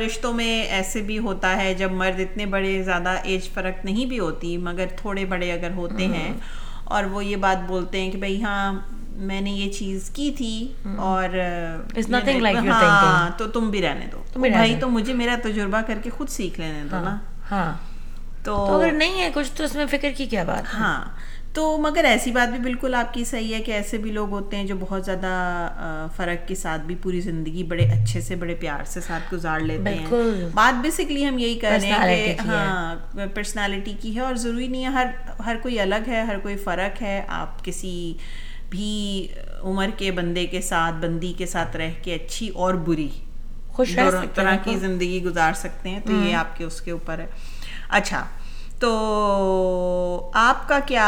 رشتوں 0.06 0.34
میں 0.34 0.63
ایسے 0.63 1.01
بھی 1.01 1.18
ہوتا 1.18 1.57
ہے 1.57 1.74
جب 1.74 1.92
مرد 1.92 2.19
اتنے 2.19 2.46
بڑے 2.46 2.84
زیادہ 2.84 3.16
ایج 3.24 3.50
فرق 3.50 3.86
نہیں 3.86 4.06
بھی 4.06 4.19
ہوتی 4.19 4.57
مگر 4.57 4.86
تھوڑے 4.98 5.25
بڑے 5.25 5.51
اگر 5.51 5.72
ہوتے 5.72 6.06
ہیں 6.06 6.34
اور 6.86 7.04
وہ 7.04 7.25
یہ 7.25 7.36
بات 7.36 7.68
بولتے 7.68 8.01
ہیں 8.01 8.12
کہ 8.12 8.18
بھائی 8.18 8.44
ہاں 8.44 8.74
میں 9.15 9.42
نے 9.42 9.51
یہ 9.51 9.71
چیز 9.71 10.10
کی 10.10 10.31
تھی 10.38 10.74
اور 10.98 11.30
ہاں 12.69 13.30
تو 13.38 13.48
تم 13.48 13.69
بھی 13.69 13.81
رہنے 13.81 14.07
دو. 14.12 14.24
بھائی 14.39 14.75
تو 14.80 14.89
مجھے 14.89 15.13
میرا 15.13 15.36
تجربہ 15.44 15.81
کر 15.88 15.98
کے 16.04 16.10
خود 16.10 16.30
سیکھ 16.30 16.60
لینے 16.60 16.83
دو 16.92 17.00
نا. 17.04 17.19
ہاں. 17.51 17.74
تو 18.44 18.56
اگر 18.65 18.92
نہیں 18.92 19.21
ہے 19.21 19.30
کچھ 19.33 19.51
تو 19.51 19.63
اس 19.63 19.75
میں 19.75 19.86
فکر 19.86 20.10
کی 20.18 20.25
کیا 20.25 20.44
بات 20.44 20.74
ہاں 20.74 21.06
تو 21.54 21.77
مگر 21.77 22.04
ایسی 22.04 22.31
بات 22.31 22.50
بھی 22.50 22.60
بالکل 22.60 22.95
آپ 22.95 23.13
کی 23.13 23.24
صحیح 23.24 23.56
ہے 23.56 23.62
کہ 23.62 23.71
ایسے 23.71 23.98
بھی 23.98 24.12
لوگ 24.12 24.30
ہوتے 24.30 24.57
ہیں 24.57 24.63
جو 24.63 24.75
بہت 24.80 25.06
زیادہ 25.06 26.07
فرق 26.15 26.48
کے 26.48 26.56
ساتھ 26.56 26.81
بھی 26.81 26.95
پوری 26.95 27.21
زندگی 27.21 27.63
بڑے 27.63 27.86
اچھے 27.86 28.21
سے 28.21 28.36
بڑے 28.36 28.56
پیار 28.56 28.83
سے 28.86 29.01
ساتھ 29.01 29.33
گزار 29.33 29.60
لیتے 29.60 29.89
ہیں. 29.89 30.06
بات 30.54 30.82
بیسکلی 30.82 31.27
ہم 31.27 31.38
یہی 31.38 31.60
کر 31.60 31.77
رہے 31.82 31.88
ہیں 31.88 32.36
کہ 32.36 32.48
ہاں 32.48 32.96
پرسنالٹی 33.34 33.93
کی 34.01 34.15
ہے 34.15 34.22
اور 34.22 34.36
ضروری 34.36 34.67
نہیں 34.67 34.84
ہے 34.84 34.89
ہر 34.89 35.08
ہر 35.46 35.55
کوئی 35.62 35.79
الگ 35.79 36.08
ہے 36.08 36.22
ہر 36.22 36.39
کوئی 36.39 36.58
فرق 36.58 37.01
ہے 37.01 37.24
آپ 37.27 37.65
کسی 37.65 38.13
بھی 38.74 39.27
عمر 39.63 39.89
کے 39.98 40.12
بندے 40.12 40.46
کے 40.46 40.62
ساتھ 40.62 40.96
بندی 41.01 41.34
کے 41.38 41.46
ساتھ 41.46 41.75
رہ 41.77 41.92
کے 42.03 42.13
اچھی 42.15 42.50
اور 42.56 42.74
بری 42.86 43.08
خوش 43.68 43.96
طرح 44.36 44.56
کی 44.63 44.75
زندگی 44.80 45.22
گزار 45.24 45.53
سکتے 45.56 45.89
ہیں 45.89 46.00
تو 46.06 46.13
یہ 46.13 46.36
آپ 46.36 46.58
کے 46.58 46.63
اس 46.63 46.82
کے 46.82 46.92
اوپر 46.92 47.20
ہے۔ 47.20 47.25
اچھا 47.89 48.24
تو 48.80 48.89
آپ 50.34 50.68
کا 50.70 50.80
کیا 50.86 51.08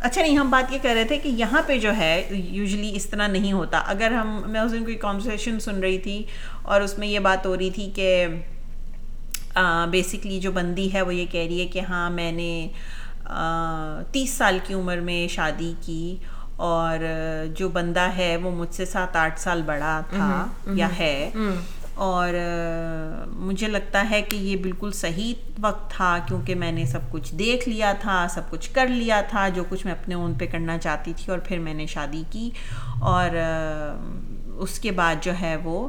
اچھا 0.00 0.22
نہیں 0.22 0.38
ہم 0.38 0.50
بات 0.50 0.72
یہ 0.72 0.78
کر 0.82 0.92
رہے 0.94 1.04
تھے 1.04 1.18
کہ 1.18 1.28
یہاں 1.28 1.62
پہ 1.66 1.78
جو 1.78 1.96
ہے 1.96 2.12
یوزلی 2.30 2.92
اس 2.96 3.06
طرح 3.06 3.26
نہیں 3.26 3.52
ہوتا۔ 3.52 3.78
اگر 3.86 4.12
ہم 4.12 4.42
میں 4.46 4.60
اس 4.60 4.72
دن 4.72 4.84
کوئی 4.84 4.96
کانورسیشن 4.96 5.60
سن 5.60 5.80
رہی 5.80 5.98
تھی 5.98 6.22
اور 6.62 6.80
اس 6.80 6.98
میں 6.98 7.08
یہ 7.08 7.18
بات 7.18 7.46
ہو 7.46 7.56
رہی 7.56 7.70
تھی 7.70 7.90
کہ 7.94 8.26
بیسکلی 9.90 10.40
جو 10.40 10.52
بندی 10.52 10.92
ہے 10.94 11.02
وہ 11.02 11.14
یہ 11.14 11.26
کہہ 11.30 11.46
رہی 11.46 11.60
ہے 11.60 11.66
کہ 11.66 11.80
ہاں 11.80 12.10
میں 12.10 12.32
نے 12.32 12.68
تیس 14.12 14.30
سال 14.30 14.58
کی 14.66 14.74
عمر 14.74 15.00
میں 15.00 15.26
شادی 15.28 15.72
کی 15.80 16.16
اور 16.60 16.98
جو 17.54 17.68
بندہ 17.68 18.08
ہے 18.16 18.36
وہ 18.36 18.50
مجھ 18.50 18.74
سے 18.74 18.84
سات 18.84 19.16
آٹھ 19.16 19.40
سال 19.40 19.62
بڑا 19.62 20.00
تھا 20.10 20.46
یا 20.66 20.88
ہے۔ 20.98 21.30
اور 21.94 22.30
مجھے 23.26 23.68
لگتا 23.68 24.06
ہے 24.10 24.22
کہ 24.22 24.36
یہ 24.36 24.56
بالکل 24.56 24.92
صحیح 24.92 25.34
وقت 25.62 25.90
تھا 25.90 26.18
کیونکہ 26.26 26.54
میں 26.54 26.72
نے 26.72 26.84
سب 26.84 26.98
کچھ 27.10 27.34
دیکھ 27.34 27.68
لیا 27.68 27.92
تھا 28.00 28.26
سب 28.30 28.40
کچھ 28.50 28.70
کر 28.70 28.86
لیا 28.86 29.20
تھا 29.28 29.48
جو 29.48 29.64
کچھ 29.68 29.86
میں 29.86 29.94
اپنے 29.94 30.14
اون 30.14 30.34
پہ 30.34 30.46
کرنا 30.52 30.78
چاہتی 30.78 31.12
تھی 31.16 31.30
اور 31.30 31.38
پھر 31.38 31.58
میں 31.58 31.74
نے 31.74 31.86
شادی 31.86 32.22
کی۔ 32.30 32.50
اور 33.00 33.30
اس 34.58 34.78
کے 34.78 34.90
بعد 34.90 35.14
جو 35.20 35.32
ہے 35.40 35.56
وہ 35.56 35.88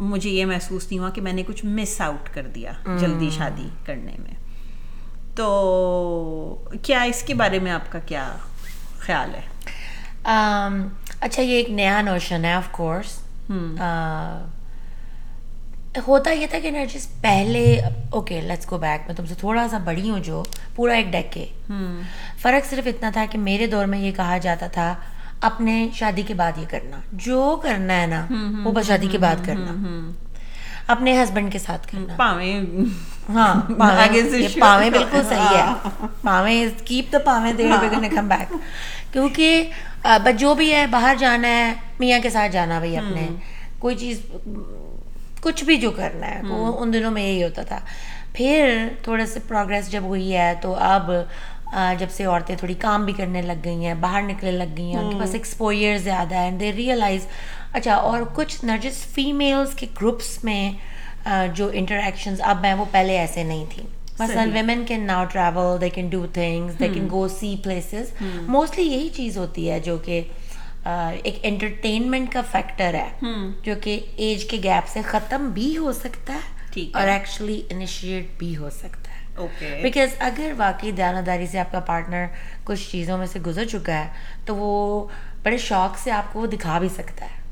مجھے 0.00 0.30
یہ 0.30 0.46
محسوس 0.46 0.86
نہیں 0.90 0.98
ہوا 0.98 1.10
کہ 1.10 1.20
میں 1.20 1.32
نے 1.32 1.42
کچھ 1.46 1.64
مس 1.64 2.00
آؤٹ 2.00 2.34
کر 2.34 2.42
دیا 2.42 2.72
جلدی 2.98 3.30
شادی 3.30 3.68
کرنے 3.84 4.16
میں۔ 4.18 4.34
تو 5.36 6.64
کیا 6.82 7.02
اس 7.02 7.22
کے 7.22 7.34
بارے 7.34 7.58
میں 7.58 7.72
آپ 7.72 7.92
کا 7.92 7.98
کیا 7.98 8.36
خیال 8.98 9.34
ہے؟ 9.34 9.53
اچھا 10.24 11.42
یہ 11.42 11.56
ایک 11.56 11.70
نیا 11.70 12.00
نوشن 12.02 12.44
ہے 12.44 12.52
آف 12.52 12.70
کورس 12.70 13.18
ہوتا 16.06 16.30
یہ 16.30 16.46
تھا 16.50 16.58
کہ 16.62 16.70
نرجس 16.70 17.06
پہلے 17.20 17.80
اوکے 18.10 18.40
لیٹس 18.40 18.70
گو 18.70 18.78
بیک 18.78 19.06
میں 19.06 19.14
تم 19.14 19.26
سے 19.26 19.34
تھوڑا 19.38 19.66
سا 19.70 19.78
بڑی 19.78 20.10
ہوں 20.10 20.18
جو 20.18 20.42
پورا 20.74 20.94
ایک 20.94 21.12
ڈیک 21.12 21.32
کے 21.32 21.46
فرق 22.42 22.70
صرف 22.70 22.86
اتنا 22.86 23.10
تھا 23.10 23.24
کہ 23.30 23.38
میرے 23.38 23.66
دور 23.66 23.84
میں 23.84 23.98
یہ 23.98 24.12
کہا 24.12 24.38
جاتا 24.38 24.66
تھا 24.66 24.94
اپنے 25.40 25.88
شادی 25.94 26.22
کے 26.22 26.34
بعد 26.34 26.58
یہ 26.58 26.66
کرنا 26.70 27.00
جو 27.12 27.60
کرنا 27.62 28.00
ہے 28.00 28.06
نا 28.06 28.26
وہ 28.64 28.72
بس 28.72 28.86
شادی 28.86 29.08
کے 29.12 29.18
بعد 29.18 29.46
کرنا 29.46 29.72
اپنے 30.86 31.22
ہسبینڈ 31.22 31.52
کے 31.52 31.58
ساتھ 31.58 31.86
کرنا۔ 31.88 32.14
پاویں۔ 32.16 32.60
ہاں 33.28 33.54
پاویں۔ 34.60 34.90
بالکل 34.90 35.22
صحیح 35.28 35.56
ہے۔ 35.56 35.64
پاویں 36.22 36.64
کیپ 36.84 37.12
دا 37.12 37.18
پاویں 37.24 37.52
دیر 37.52 37.70
وی 37.82 37.88
گونا 37.94 38.08
کم 38.14 38.28
بیک 38.28 38.52
کیونکہ 39.12 39.70
بٹ 40.02 40.38
جو 40.38 40.54
بھی 40.54 40.72
ہے 40.74 40.86
باہر 40.90 41.16
جانا 41.18 41.48
ہے 41.48 41.72
میاں 41.98 42.18
کے 42.22 42.30
ساتھ 42.30 42.52
جانا 42.52 42.78
بھائی 42.78 42.96
اپنے۔ 42.96 43.26
کوئی 43.78 43.96
چیز 43.96 44.20
کچھ 45.40 45.64
بھی 45.64 45.76
جو 45.76 45.90
کرنا 45.90 46.26
ہے 46.26 46.40
وہ 46.48 46.80
ان 46.80 46.92
دنوں 46.92 47.10
میں 47.10 47.22
یہی 47.22 47.42
ہوتا 47.42 47.62
تھا۔ 47.62 47.78
پھر 48.32 48.88
تھوڑے 49.02 49.26
سے 49.26 49.40
پروگرس 49.48 49.90
جب 49.92 50.02
ہوئی 50.02 50.36
ہے 50.36 50.54
تو 50.62 50.74
اب 50.78 51.10
جب 51.98 52.10
سے 52.10 52.24
عورتیں 52.24 52.56
تھوڑی 52.56 52.74
کام 52.74 53.04
بھی 53.04 53.12
کرنے 53.12 53.42
لگ 53.42 53.64
گئی 53.64 53.84
ہیں 53.86 53.94
باہر 54.00 54.22
نکلنے 54.22 54.52
لگ 54.52 54.76
گئی 54.76 54.84
ہیں 54.84 54.96
ان 54.96 55.10
کے 55.10 55.18
پاس 55.20 55.34
ایکسپوئر 55.34 55.98
زیادہ 55.98 56.34
ہے 56.34 56.50
دے 56.60 56.72
ریئلائز 56.72 57.26
اچھا 57.74 57.94
اور 57.94 58.22
کچھ 58.34 58.64
نرجس 58.64 58.96
فیمیلس 59.06 59.74
کے 59.74 59.86
گروپس 60.00 60.44
میں 60.44 60.70
جو 61.54 61.70
انٹریکشنز 61.72 62.40
اب 62.42 62.64
ہیں 62.64 62.74
وہ 62.74 62.84
پہلے 62.90 63.18
ایسے 63.18 63.42
نہیں 63.42 63.64
تھیں۔ 63.70 63.86
مثلاً 64.18 64.52
women 64.52 64.84
can 64.88 65.06
now 65.06 65.24
travel 65.24 65.80
they 65.80 65.88
can 65.90 66.08
do 66.08 66.26
things 66.32 66.78
they 66.80 66.88
can 66.94 67.08
go 67.10 67.28
see 67.28 67.56
places 67.64 68.12
mostly 68.46 68.82
یہی 68.82 69.08
چیز 69.08 69.38
ہوتی 69.38 69.70
ہے 69.70 69.80
جو 69.80 69.96
کہ 69.98 70.20
ایک 71.22 71.38
انٹرٹینمنٹ 71.42 72.32
کا 72.32 72.40
فیکٹر 72.52 72.94
ہے۔ 72.94 73.08
جو 73.62 73.74
کہ 73.82 74.00
ایج 74.16 74.44
کے 74.44 74.56
گیپ 74.62 74.88
سے 74.88 75.02
ختم 75.02 75.50
بھی 75.54 75.76
ہو 75.76 75.92
سکتا 75.92 76.32
ہے 76.34 76.52
اور 76.94 77.08
ایکچولی 77.08 77.62
انیشیٹ 77.70 78.38
بھی 78.38 78.56
ہو 78.56 78.70
سکتا 78.70 79.10
ہے۔ 79.10 79.24
بیکاز 79.82 80.14
اگر 80.18 80.52
واقعی 80.56 80.90
دیانتداری 80.92 81.46
سے 81.46 81.58
آپ 81.58 81.72
کا 81.72 81.80
پارٹنر 81.80 82.24
کچھ 82.64 82.90
چیزوں 82.90 83.18
میں 83.18 83.26
سے 83.26 83.40
گزر 83.40 83.64
چکا 83.64 84.04
ہے 84.04 84.08
تو 84.44 84.56
وہ 84.56 85.06
بڑے 85.42 85.58
شوق 85.58 85.98
سے 85.98 86.10
آپ 86.10 86.32
کو 86.32 86.40
وہ 86.40 86.46
دکھا 86.46 86.78
بھی 86.78 86.88
سکتا 86.88 87.26
ہے۔ 87.26 87.42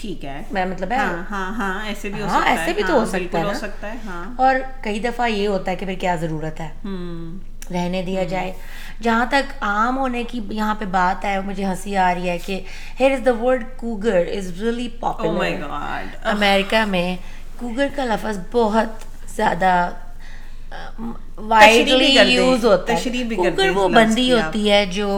ٹھیک 0.00 0.24
ہے۔ 0.24 0.42
میں 0.50 0.64
مطلب 0.66 0.92
ہے 0.92 0.96
ہاں 0.96 1.22
ہاں 1.30 1.54
ہاں 1.54 1.86
ایسے 1.86 2.08
بھی 2.08 2.20
ہو 2.22 2.26
ہاں، 2.26 2.40
ایسے 2.46 2.72
بھی 2.72 2.82
تو 2.82 2.92
ہاں، 2.92 3.00
ہو 3.00 3.54
سکتا 3.54 3.92
ہے 3.92 4.10
اور 4.36 4.54
کئی 4.82 5.00
دفعہ 5.00 5.28
یہ 5.28 5.46
ہوتا 5.48 5.70
ہے 5.70 5.76
کہ 5.76 5.86
پھر 5.86 5.94
کیا 5.94 6.14
ضرورت 6.16 6.60
ہے؟ 6.60 6.68
رہنے 7.72 8.02
دیا 8.02 8.24
جائے۔ 8.24 8.52
جہاں 9.02 9.24
تک 9.30 9.52
عام 9.62 9.98
ہونے 9.98 10.22
کی 10.24 10.40
یہاں 10.50 10.74
پہ 10.74 10.84
بات 10.90 11.24
ہے 11.24 11.40
مجھے 11.40 11.64
ہنسی 11.64 11.96
آ 11.96 12.12
رہی 12.14 12.28
ہے 12.28 12.38
کہ 12.38 12.60
here 13.00 13.12
is 13.12 13.24
the 13.26 13.34
word 13.40 13.64
cougar 13.76 14.24
is 14.36 14.50
really 14.60 14.88
popular 15.00 15.62
America 16.24 16.84
میں 16.84 17.16
کوگر 17.56 17.86
کا 17.96 18.04
لفظ 18.04 18.38
بہت 18.52 19.04
زیادہ 19.36 19.72
وائڈلی 21.38 22.06
یوز 22.32 22.64
ہوتا 22.64 22.92
ہے۔ 22.94 23.22
کوگر 23.36 23.70
وہ 23.70 23.88
بندی۔ 23.88 24.32
ہوتی 24.32 24.70
ہے 24.70 24.84
جو 24.86 25.08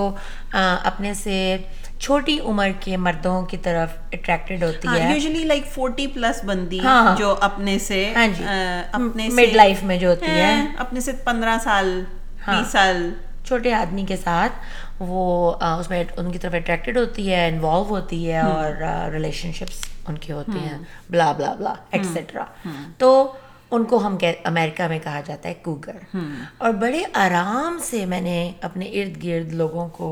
اپنے 0.52 1.14
سے 1.14 1.56
چھوٹی 2.02 2.38
عمر 2.40 2.68
کے 2.80 2.96
مردوں 2.96 3.42
کی 3.42 3.56
طرف 3.56 3.90
اٹریکٹڈ 4.12 4.62
ہوتی 4.62 4.88
ہے۔ 4.88 5.12
یوزلی 5.12 5.44
لائک 5.44 5.66
فورٹی 5.66 6.06
پلس 6.06 6.44
بندی 6.44 6.78
ہاں، 6.80 7.02
ہاں۔ 7.02 7.16
جو 7.16 7.34
اپنے 7.40 7.78
سے 7.78 8.12
ہاں 8.16 8.26
جی۔ 8.38 8.44
اپنے 8.92 9.28
مڈ 9.28 9.54
لائف 9.54 9.82
میں 9.82 9.96
جو 9.96 10.10
ہوتی 10.10 10.30
ہے۔ 10.30 10.54
اپنے 10.78 11.00
سے 11.00 11.12
پندرہ 11.24 11.56
سال 11.64 12.02
ہاں۔ 12.46 12.54
بیس 12.54 12.72
سال۔ 12.72 13.12
چھوٹے 13.44 13.72
آدمی 13.74 14.04
کے 14.08 14.16
ساتھ 14.16 14.52
وہ 14.98 15.22
اس 15.60 15.90
میں 15.90 16.04
ان 16.16 16.32
کی 16.32 16.38
طرف 16.38 16.54
اٹریکٹڈ 16.54 16.96
ہوتی 16.96 17.30
ہے 17.30 17.48
انوالو 17.48 17.84
ہوتی 17.88 18.32
ہے 18.32 18.40
اور 18.40 18.82
ریلیشن 19.12 19.52
شپس 19.52 19.80
ان 20.08 20.18
کی 20.18 20.32
ہوتی 20.32 20.58
ہیں۔ 20.58 20.78
بلا 21.10 21.32
بلا 21.32 21.54
بلا 21.54 21.74
ایٹسٹرا 21.90 22.44
تو 22.98 23.32
ان 23.70 23.84
کو 23.84 24.06
ہم 24.06 24.16
امریکہ 24.44 24.88
میں 24.88 24.98
کہا 24.98 25.20
جاتا 25.24 25.48
ہے 25.48 25.54
کوگر 25.54 26.16
اور 26.58 26.70
بڑے 26.70 27.02
آرام 27.12 27.78
سے 27.82 28.06
میں 28.06 28.20
نے 28.20 28.52
اپنے 28.60 28.86
ارد 28.86 29.24
گرد 29.24 29.52
لوگوں 29.52 29.88
کو 29.88 30.08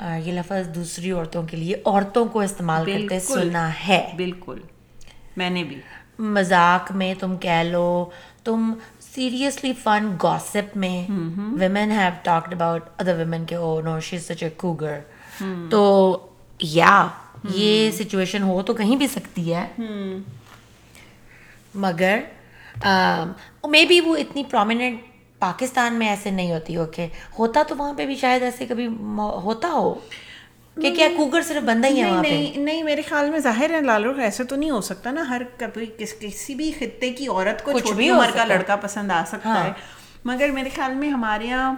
یہ 0.00 0.32
لفظ 0.32 0.74
دوسری 0.74 1.10
عورتوں 1.10 1.42
کے 1.42 1.56
لیے 1.56 1.74
عورتوں 1.84 2.24
کو 2.26 2.40
استعمال 2.40 2.84
کرتے۔ 2.84 3.20
سنا 3.20 3.70
ہے۔ 3.88 4.12
بالکل 4.16 4.60
میں 5.36 5.50
نے 5.50 5.64
بھی۔ 5.64 5.80
مذاق 6.18 6.92
میں 6.92 7.14
تم 7.20 7.36
کہہ 7.36 7.62
لو 7.62 8.10
تم 8.44 8.72
سیریسلی 9.00 9.72
فن 9.72 10.16
گاسپ 10.22 10.76
میں 10.76 11.12
women 11.58 11.90
have 11.90 12.10
talked 12.22 12.54
about 12.54 12.88
other 12.98 13.16
women 13.18 13.44
کے 13.44 13.54
او 13.54 13.80
نو 13.80 14.00
شی 14.00 14.18
سچ 14.18 14.42
اے 14.42 14.50
کوگر 14.56 14.98
تو 15.70 15.82
یا 16.60 17.06
یہ 17.50 17.90
سچویشن 17.90 18.42
ہو 18.42 18.62
تو 18.62 18.74
کہیں 18.74 18.96
بھی 18.96 19.06
سکتی 19.06 19.54
ہے۔ 19.54 19.66
مگر 21.74 22.18
مے 23.68 23.84
بی 23.84 24.00
وہ 24.00 24.16
اتنی 24.16 24.44
پرومیننٹ 24.44 25.00
پاکستان 25.38 25.94
میں 25.94 26.08
ایسے 26.08 26.30
نہیں 26.30 26.52
ہوتی 26.52 26.76
اوکے 26.76 27.06
ہوتا 27.38 27.62
تو 27.68 27.74
وہاں 27.78 27.92
پہ 27.94 28.06
بھی 28.06 28.14
شاید 28.14 28.42
ایسے 28.42 28.66
کبھی 28.66 28.86
ہوتا 29.42 29.68
ہو 29.68 29.92
کہ 30.76 30.94
کیا 30.94 31.08
کوگر 31.16 31.42
صرف 31.42 31.62
بندہ 31.62 31.86
ہی 31.86 32.00
ہے 32.02 32.02
نہیں 32.02 32.12
وہاں 32.12 32.22
پہ 32.22 32.60
نہیں 32.60 32.82
میرے 32.82 33.02
خیال 33.02 33.30
میں 33.30 33.38
ظاہر 33.38 33.70
ہے 33.70 33.80
لالو 33.80 34.12
ایسے 34.18 34.44
تو 34.44 34.56
نہیں 34.56 34.70
ہو 34.70 34.80
سکتا 34.80 35.10
نا 35.10 35.24
ہر 35.28 35.42
کبھی 35.58 35.86
کس 35.98 36.14
کسی 36.20 36.54
بھی 36.54 36.70
خطے 36.78 37.10
کی 37.12 37.26
عورت 37.28 37.64
کو 37.64 37.72
کچھ 37.72 37.84
چھوٹی 37.84 38.08
عمر 38.08 38.30
کا۔ 38.34 38.44
لڑکا 38.44 38.76
پسند 38.76 39.10
آ 39.10 39.22
سکتا 39.26 39.48
ہاں۔ 39.48 39.64
ہے 39.64 39.72
مگر 40.24 40.50
میرے 40.50 40.68
خیال 40.74 40.94
میں 40.94 41.10
ہمارے 41.10 41.46
یہاں 41.46 41.74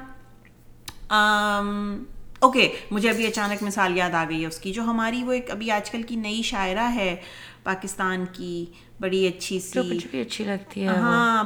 اوکے 2.41 2.69
مجھے 2.91 3.11
ابھی 3.11 3.27
اچانک 3.27 3.63
مثال 3.63 3.97
یاد 3.97 4.15
آ 4.15 4.25
گئی 4.29 4.41
ہے 4.43 4.47
اس 4.47 4.59
کی 4.59 4.73
جو 4.73 4.83
ہماری 4.83 5.23
وہ 5.23 5.33
ایک 5.33 5.51
ابھی 5.51 5.71
آج 5.71 5.91
کل 5.91 6.03
کی 6.03 6.17
نئی 6.17 6.43
شاعرہ 6.43 6.89
ہے 6.95 7.15
پاکستان 7.63 8.25
کی 8.33 8.65
بڑی 9.01 9.27
اچھی 9.27 9.61
سی 9.61 9.81
بھی 10.11 10.21
اچھی 10.21 10.45
لگتی 10.45 10.83
ہے 10.83 10.87
ہاں 10.87 11.45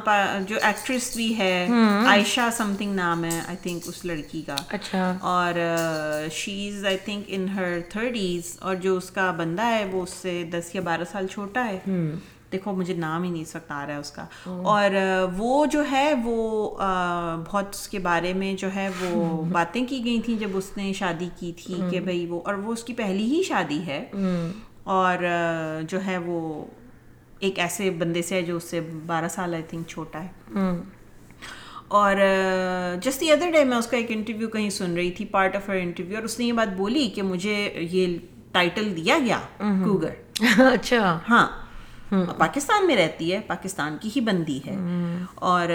جو 0.49 0.57
ایکٹریس 0.63 1.17
بھی 1.17 1.39
ہے 1.39 1.67
عائشہ 2.07 2.49
سم 2.57 2.75
تھنگ 2.79 2.95
نام 2.95 3.25
ہے 3.25 3.41
آئی 3.49 3.57
تھنک 3.63 3.83
اس 3.87 4.05
لڑکی 4.05 4.43
کا۔ 4.43 4.57
اچھا۔ 4.69 5.13
اور 5.21 5.55
شی 6.33 6.69
از 6.69 6.85
I 6.87 6.97
think 7.05 7.25
in 7.27 7.49
Hare 7.49 7.81
thirties 7.89 8.57
اور 8.61 8.75
جو 8.77 8.97
اس 8.97 9.11
کا 9.11 9.31
بندہ 9.31 9.63
ہے 9.63 9.85
وہ 9.93 10.03
اس 10.03 10.11
سے 10.11 10.45
دس 10.51 10.75
یا 10.75 10.81
بارہ 10.81 11.05
سال 11.13 11.27
چھوٹا 11.27 11.67
ہے۔ 11.67 11.79
دیکھو 12.53 12.73
مجھے 12.73 12.95
نام 12.95 13.23
ہی 13.23 13.31
نہیں 13.31 13.45
وقت 13.55 13.71
آ 13.71 13.87
رہا 13.87 13.95
ہے 13.95 13.99
اس 13.99 14.11
کا۔ 14.11 14.27
اور 14.47 14.91
وہ 15.37 15.67
جو 15.67 15.83
ہے 15.91 16.13
وہ 16.25 16.71
بہت 17.51 17.67
اس 17.71 17.89
کے 17.89 17.99
بارے 17.99 18.33
میں 18.33 18.55
جو 18.55 18.69
ہے 18.75 18.89
وہ 19.01 19.13
باتیں 19.53 19.87
کی 19.87 20.05
گئی 20.05 20.21
تھیں 20.21 20.39
جب 20.39 20.51
اس 20.55 20.71
نے 20.77 20.93
شادی 20.93 21.29
کی 21.39 21.53
تھی 21.57 21.81
کہ 21.91 22.01
بھائی 22.01 22.27
وہ 22.27 22.41
اور 22.45 22.55
وہ 22.55 22.73
اس 22.73 22.85
کی 22.85 22.93
پہلی 22.93 23.25
ہی 23.25 23.43
شادی 23.43 23.81
ہے۔ 23.87 24.05
اور 24.85 25.19
جو 25.89 26.05
ہے 26.07 26.19
وہ 26.19 26.65
ایک 27.43 27.59
ایسے 27.59 27.91
بندے 27.91 28.23
سے 28.23 28.35
ہے 28.35 28.43
جو 28.43 28.57
اس 28.57 28.65
سے 28.65 28.81
بارہ 29.07 29.29
سال 29.29 29.55
آئی 29.55 29.63
تھنک 29.63 29.87
چھوٹا 29.89 30.25
ہے۔ 30.25 30.29
اور 31.89 32.17
جسٹ 33.03 33.21
دی 33.21 33.33
ادر 33.33 33.51
ڈے 33.51 33.65
میں 33.65 33.77
اس 33.77 33.87
کا 33.87 33.97
ایک 33.97 34.07
انٹرویو 34.09 34.49
کہیں 34.49 34.71
سن 34.71 34.95
رہی 34.95 35.11
تھی 35.11 35.25
پارٹ 35.25 35.57
آف 35.57 35.69
ہر 35.69 35.75
انٹرویو 35.75 36.17
اور 36.17 36.25
اس 36.25 36.39
نے 36.39 36.45
یہ 36.45 36.53
بات 36.53 36.69
بولی 36.77 37.09
کہ 37.15 37.23
مجھے 37.23 37.57
یہ 37.77 38.19
ٹائٹل 38.53 38.97
دیا 38.97 39.19
گیا 39.25 39.39
کوگر 39.85 40.15
اچھا۔ 40.73 41.19
ہاں۔ 41.29 41.47
پاکستان 42.39 42.87
میں 42.87 42.97
رہتی 42.97 43.33
ہے 43.33 43.41
پاکستان 43.47 43.97
کی 44.01 44.11
ہی 44.17 44.21
بندی 44.21 44.61
ہے۔ 44.67 44.77
اور 45.35 45.69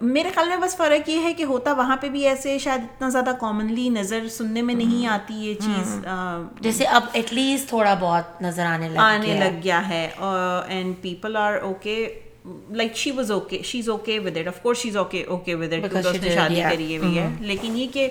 میرے 0.00 0.30
خیال 0.34 0.48
میں 0.48 0.56
بس 0.56 0.76
فرق 0.76 1.08
یہ 1.08 1.22
ہے 1.22 1.34
کہ 1.34 1.42
ہوتا 1.42 1.72
وہاں 1.72 1.96
پہ 1.96 2.08
بھی 2.08 2.26
ایسے 2.28 2.58
شاید 2.58 2.80
اتنا 2.80 3.08
زیادہ 3.08 3.30
کامنلی 3.40 3.88
نظر 3.88 4.28
سننے 4.28 4.62
میں 4.62 4.74
نہیں 4.74 5.06
آتی 5.06 5.34
یہ 5.34 5.54
چیز۔ 5.54 6.06
جیسے 6.60 6.84
اب 6.84 7.02
ایٹ 7.12 7.32
لیسٹ 7.32 7.68
تھوڑا 7.68 7.94
بہت 8.00 8.42
نظر 8.42 8.66
آنے 8.66 8.88
لگ 8.88 8.98
آنے 8.98 9.38
لگ 9.40 9.58
گیا 9.64 9.88
ہے۔ 9.88 10.10
And 10.66 10.94
people 11.02 11.36
are 11.36 11.54
okay 11.62 12.20
like 12.70 12.96
she 12.96 13.10
was 13.10 13.30
okay 13.30 13.62
she 13.62 13.78
is 13.78 13.88
okay 13.88 14.18
with 14.18 14.36
it 14.36 14.46
of 14.46 14.62
course 14.62 14.78
she 14.78 14.88
is 14.88 14.96
okay 14.96 15.24
okay 15.24 15.54
with 15.54 15.72
it 15.72 15.94
اس 15.96 16.22
نے 16.22 16.30
شادی. 16.34 16.62
کری 16.70 16.96
ہوئی 16.98 17.18
ہے 17.18 17.28
لیکن 17.40 17.76
یہ 17.76 17.86
کہ 17.92 18.08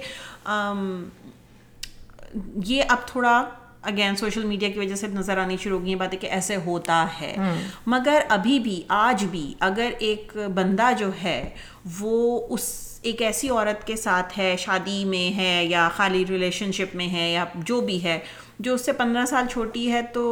یہ 2.66 2.84
اب 2.90 2.98
تھوڑا 3.06 3.44
اگین 3.84 4.16
سوشل 4.16 4.46
میڈیا 4.46 4.70
کی 4.70 4.80
وجہ 4.80 4.96
سے 4.96 5.08
نظر 5.08 5.38
آنی 5.38 5.58
شروع 5.58 5.80
ہو 5.80 5.86
گئی 5.86 5.96
بات 5.96 6.14
ہے 6.14 6.18
کہ 6.18 6.28
ایسے 6.28 6.56
ہوتا 6.56 7.06
ہے۔ 7.22 7.36
مگر 7.86 8.22
ابھی 8.30 8.60
بھی 8.60 8.84
آج 8.88 9.26
بھی 9.32 9.54
اگر 9.60 9.92
ایک 10.00 10.38
بندہ 10.56 10.92
جو 10.98 11.10
ہے 11.24 11.50
وہ 12.00 12.42
اس 12.50 12.88
ایک 13.02 13.22
ایسی 13.22 13.50
عورت 13.50 13.88
کے 13.88 13.96
ساتھ 13.96 14.40
ہے 14.40 14.56
شادی 14.58 15.06
میں 15.06 15.38
ہے 15.38 15.66
یا 15.66 15.90
خالی 15.96 16.24
ریلیشن 16.30 16.72
شپ 16.72 16.96
میں 16.96 17.10
ہے 17.10 17.32
یا 17.32 17.46
جو 17.56 17.82
بھی 17.82 18.04
ہے 18.04 18.20
جو 18.60 18.74
اس 18.74 18.86
سے 18.86 18.92
پندرہ 18.92 19.26
سال 19.26 19.46
چھوٹی 19.52 19.92
ہے 19.92 20.02
تو 20.02 20.24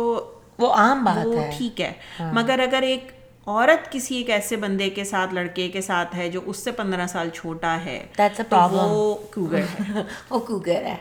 وہ 0.57 0.73
عام 0.73 1.03
بات 1.05 1.25
وہ 1.27 1.39
ہے۔ 1.41 1.51
ٹھیک 1.57 1.81
ہے۔ 1.81 1.93
مگر 2.19 2.59
اگر 2.59 2.81
ایک 2.81 3.11
عورت 3.45 3.91
کسی 3.91 4.15
ایک 4.15 4.29
ایسے 4.29 4.55
بندے 4.55 4.89
کے 4.89 5.03
ساتھ 5.03 5.33
لڑکے 5.33 5.69
کے 5.69 5.81
ساتھ 5.81 6.15
ہے 6.15 6.29
جو 6.29 6.41
اس 6.45 6.57
سے 6.57 6.71
پندرہ 6.71 7.07
سال 7.07 7.29
چھوٹا 7.29 7.77
ہے 7.85 8.05
That's 8.21 8.41
a 8.41 8.49
تو 8.49 8.55
problem. 8.55 8.87
وہ 8.93 9.15
کوگر 9.33 9.59
ہے۔ 9.59 10.03
وہ 10.29 10.39
کوگر 10.39 10.83
ہے۔ 10.85 10.95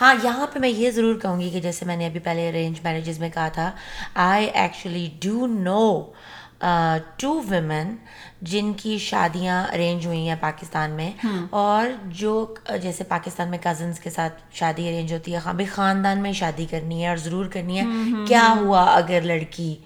ہاں 0.00 0.14
یہاں 0.22 0.46
پہ 0.46 0.58
میں 0.58 0.68
یہ 0.68 0.90
ضرور 0.90 1.14
کہوں 1.14 1.40
گی 1.40 1.50
کہ 1.50 1.60
جیسے 1.60 1.86
میں 1.86 1.96
نے 1.96 2.06
ابھی 2.06 2.20
پہلے 2.20 2.48
ارینج 2.48 2.80
میریجز 2.82 3.18
میں 3.18 3.30
کہا 3.34 3.48
تھا 3.48 3.70
I 4.14 4.46
actually 4.54 5.10
do 5.20 5.46
know 5.46 6.02
two 7.16 7.40
women 7.48 7.94
جن 8.42 8.72
کی 8.72 8.98
شادیاں 8.98 9.64
ارینج 9.72 10.06
ہوئی 10.06 10.28
ہیں 10.28 10.36
پاکستان 10.40 10.90
میں 10.90 11.10
اور 11.50 11.86
جو 12.04 12.54
جیسے 12.82 13.04
پاکستان 13.04 13.48
میں 13.48 13.58
کزنس 13.62 14.00
کے 14.00 14.10
ساتھ 14.10 14.42
شادی 14.52 14.88
ارینج 14.88 15.12
ہوتی 15.12 15.34
ہے 15.34 15.52
بھی 15.56 15.64
خاندان 15.64 16.18
میں 16.18 16.32
شادی 16.32 16.66
کرنی 16.70 17.02
ہے 17.02 17.08
اور 17.08 17.16
ضرور 17.16 17.46
کرنی 17.46 17.80
ہے۔ 17.80 17.84
کیا 18.26 18.54
ہوا 18.60 18.84
اگر 18.84 19.20
لڑکی 19.24 19.76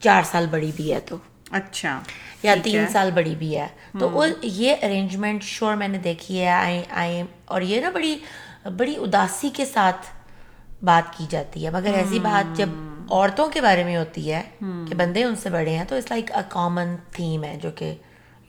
چار 0.00 0.22
سال 0.22 0.46
بڑی 0.50 0.70
بھی 0.76 0.92
ہے 0.94 1.00
تو؟ 1.00 1.16
اچھا 1.50 2.00
یا 2.42 2.54
تین 2.62 2.86
سال 2.92 3.10
بڑی 3.14 3.34
بھی 3.34 3.56
ہے۔ 3.58 3.66
تو 3.98 4.08
یہ 4.42 4.74
ارینجمنٹ 4.82 5.42
شور 5.42 5.74
میں 5.74 5.88
نے 5.88 5.98
دیکھی 5.98 6.40
ہے 6.40 6.82
اور 7.44 7.62
یہ 7.62 7.80
نا 7.80 7.90
بڑی 7.90 8.18
بڑی 8.64 8.94
اداسی 8.96 9.48
کے 9.48 9.64
ساتھ 9.64 10.06
بات 10.84 11.16
کی 11.18 11.26
جاتی 11.30 11.64
ہے۔ 11.64 11.70
مگر 11.70 11.94
ایسی 11.94 12.18
بات 12.18 12.56
جب 12.56 12.68
عورتوں 13.10 13.48
کے 13.48 13.60
بارے 13.60 13.84
میں 13.84 13.96
ہوتی 13.96 14.32
ہے 14.32 14.42
کہ 14.88 14.94
بندے 14.94 15.24
ان 15.24 15.36
سے 15.36 15.50
بڑے 15.50 15.76
ہیں 15.76 15.84
تو 15.84 15.96
it's 15.96 16.10
like 16.10 16.32
a 16.32 16.42
common 16.48 16.94
theme 17.12 17.44
ہے 17.44 17.56
جو 17.62 17.70
کہ 17.70 17.94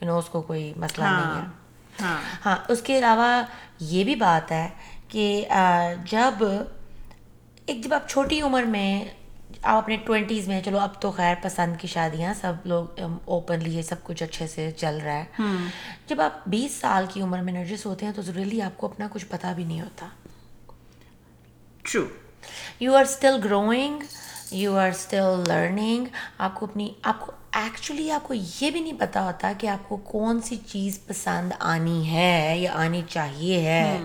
یو 0.01 0.05
نو 0.05 0.17
اس 0.17 0.29
کو 0.29 0.41
کوئی 0.41 0.73
مسئلہ 0.77 1.05
نہیں 1.05 1.41
ہے۔ 1.41 2.03
ہاں 2.45 2.55
اس 2.67 2.81
کے 2.81 2.97
علاوہ 2.97 3.43
یہ 3.79 4.03
بھی 4.03 4.15
بات 4.15 4.51
ہے 4.51 4.67
کہ 5.07 5.45
جب 6.11 6.43
ایک 7.65 7.83
جب 7.83 7.93
آپ 7.93 8.09
چھوٹی 8.09 8.41
عمر 8.41 8.63
میں 8.63 9.05
آپ 9.63 9.77
اپنے 9.77 9.97
ٹوینٹیز 9.97 10.47
میں 10.47 10.61
چلو 10.61 10.79
اب 10.79 11.01
تو 11.01 11.11
خیر 11.11 11.35
پسند 11.41 11.75
کی 11.81 11.87
شادیاں 11.87 12.33
سب 12.41 12.53
لوگ 12.65 12.99
اوپنلی 13.25 13.77
یہ 13.77 13.81
سب 13.81 13.95
کچھ 14.03 14.23
اچھے 14.23 14.47
سے 14.47 14.71
چل 14.77 14.99
رہا 15.03 15.17
ہے۔ 15.17 15.41
جب 16.07 16.21
آپ 16.21 16.47
بیس 16.47 16.71
سال 16.71 17.05
کی 17.13 17.21
عمر 17.21 17.39
میں 17.39 17.53
نرجس 17.53 17.85
ہوتے 17.85 18.05
ہیں 18.05 18.13
تو 18.13 18.21
ضروری 18.21 18.61
آپ 18.61 18.77
کو 18.77 18.87
اپنا 18.87 19.07
کچھ 19.11 19.25
پتا 19.29 19.53
بھی 19.53 19.63
نہیں 19.63 19.81
ہوتا۔ 19.81 20.07
True 21.83 22.05
you 22.79 22.95
are 22.95 23.01
still 23.01 23.39
growing 23.43 24.03
you 24.51 24.77
are 24.77 24.89
still 24.89 25.43
learning 25.47 26.05
آپ 26.37 26.55
کو 26.55 26.65
اپنی 26.65 26.93
آپ 27.03 27.19
کو 27.19 27.31
ایکچولی 27.51 28.11
آپ 28.11 28.27
کو 28.27 28.33
یہ 28.33 28.71
بھی 28.71 28.79
نہیں 28.79 28.99
پتا 28.99 29.23
ہوتا 29.23 29.51
کہ 29.57 29.67
آپ 29.67 29.89
کو 29.89 29.97
کون 29.97 30.41
سی 30.41 30.55
چیز 30.67 30.99
پسند 31.07 31.51
آنی 31.59 32.11
ہے 32.11 32.57
یا 32.57 32.73
آنی 32.73 33.01
چاہیے 33.09 33.59
ہے 33.59 33.97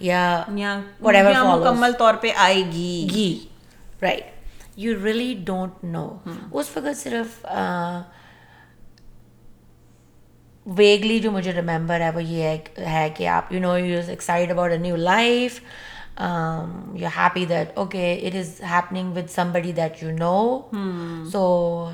یا 0.00 0.44
مکمل 0.98 1.92
طور 1.98 2.14
پہ 2.14 2.32
آئے 2.36 2.62
گی۔ 2.72 3.08
گی 3.10 3.46
right 4.02 4.33
you 4.76 4.94
really 5.04 5.34
don't 5.44 5.84
know 5.84 6.08
اس 6.52 6.76
وقت 6.76 6.96
صرف 6.96 7.44
ویگلی 10.66 11.18
جو 11.20 11.30
مجھے 11.30 11.52
ریمبر 11.52 12.00
ہے 12.00 12.10
وہ 12.10 12.22
یہ 12.22 12.56
ہے 12.86 13.08
کہ 13.16 13.28
آپ 13.28 13.52
you 13.52 13.60
know 13.60 13.76
you 13.78 14.00
excited 14.08 14.50
about 14.50 14.70
a 14.70 14.76
new 14.76 14.96
life 14.96 15.60
you 16.94 17.08
happy 17.16 17.44
that 17.46 17.78
okay 17.78 18.12
it 18.22 18.34
is 18.34 18.60
happening 18.70 19.16
with 19.16 19.30
somebody 19.52 19.72
that 19.72 20.02
you 20.02 20.10
know 20.10 20.60
so 21.32 21.44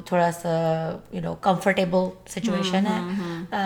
تھوڑا 0.06 0.30
سا 0.32 0.48
یو 1.12 1.20
نو 1.20 1.34
کمفرٹیبل 1.40 2.08
سچویشن 2.28 2.86
ہے 2.86 3.58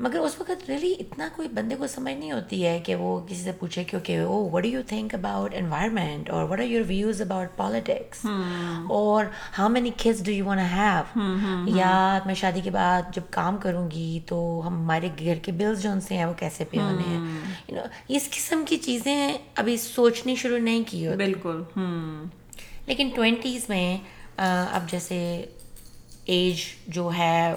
مگر 0.00 0.18
اس 0.18 0.40
وقت 0.40 0.70
ریلی 0.70 0.94
اتنا 1.00 1.28
کوئی 1.36 1.48
بندے 1.48 1.76
کو 1.76 1.86
سمجھ 1.86 2.14
نہیں 2.14 2.32
ہوتی 2.32 2.66
ہے 2.66 2.80
کہ 2.84 2.94
وہ 2.94 3.20
کسی 3.26 3.42
سے 3.42 3.52
پوچھے 3.52 3.84
کہ 3.84 3.96
okay 3.96 4.18
oh 4.18 4.48
what 4.50 4.66
you 4.66 4.80
think 4.86 5.14
about 5.14 5.54
environment 5.54 6.30
اور 6.30 6.44
what 6.44 6.60
are 6.60 6.64
your 6.64 6.82
views 6.86 7.22
about 7.22 7.56
politics 7.56 8.26
اور 8.88 9.24
how 9.58 9.68
many 9.68 9.90
kids 9.96 10.22
do 10.24 10.32
you 10.32 10.44
want 10.44 10.58
have 10.58 11.20
یا 11.76 12.18
میں 12.26 12.34
شادی 12.34 12.60
کے 12.60 12.70
بعد 12.70 13.02
جب 13.14 13.22
کام 13.30 13.56
کروں 13.56 13.90
گی 13.90 14.20
تو 14.26 14.62
ہمارے 14.66 15.08
گھر 15.18 15.34
کے 15.34 15.52
بلز 15.52 15.82
جو 15.82 15.90
ان 15.90 16.00
سے 16.00 16.16
ہیں 16.16 16.24
وہ 16.24 16.34
کیسے 16.38 16.64
پے 16.64 16.78
ہونے 16.78 17.02
ہیں؟ 17.08 17.82
اس 18.08 18.28
قسم 18.30 18.64
کی 18.68 18.76
چیزیں 18.76 19.32
ابھی 19.54 19.76
سوچنی 19.76 20.34
شروع 20.34 20.58
نہیں 20.58 20.82
کی 20.86 21.06
ہوتی۔ 21.06 21.16
بالکل 21.16 21.62
لیکن 22.86 23.10
ٹوینٹیز 23.14 23.68
میں 23.68 23.98
اب 24.36 24.90
جیسے 24.90 25.44
ایج 26.26 26.60
جو 26.94 27.10
ہے 27.18 27.52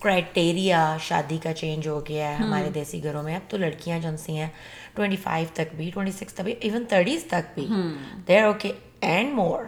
کرائٹیریا 0.00 0.96
شادی 1.00 1.38
کا 1.42 1.52
چینج 1.52 1.88
ہو 1.88 2.00
گیا 2.08 2.28
ہے 2.28 2.34
ہمارے 2.34 2.68
دیسی 2.74 3.02
گھروں 3.04 3.22
میں. 3.22 3.34
اب 3.36 3.50
تو 3.50 3.56
لڑکیاں 3.56 3.98
جو 4.00 4.16
سی 4.16 4.36
ہیں 4.36 4.48
ٹوئنٹی 4.94 5.16
فائیو 5.16 5.46
تک 5.54 5.74
بھی 5.76 5.90
ٹوئنٹی 5.94 6.12
سکس 6.12 6.34
تک 6.34 6.40
بھی 6.40 6.54
ایون 6.60 6.84
تھرٹیز 6.88 7.24
تک 7.28 7.54
بھی. 7.54 7.66
دیر 8.28 8.44
اوکے 8.44 8.72
اینڈ 9.00 9.32
مور 9.34 9.64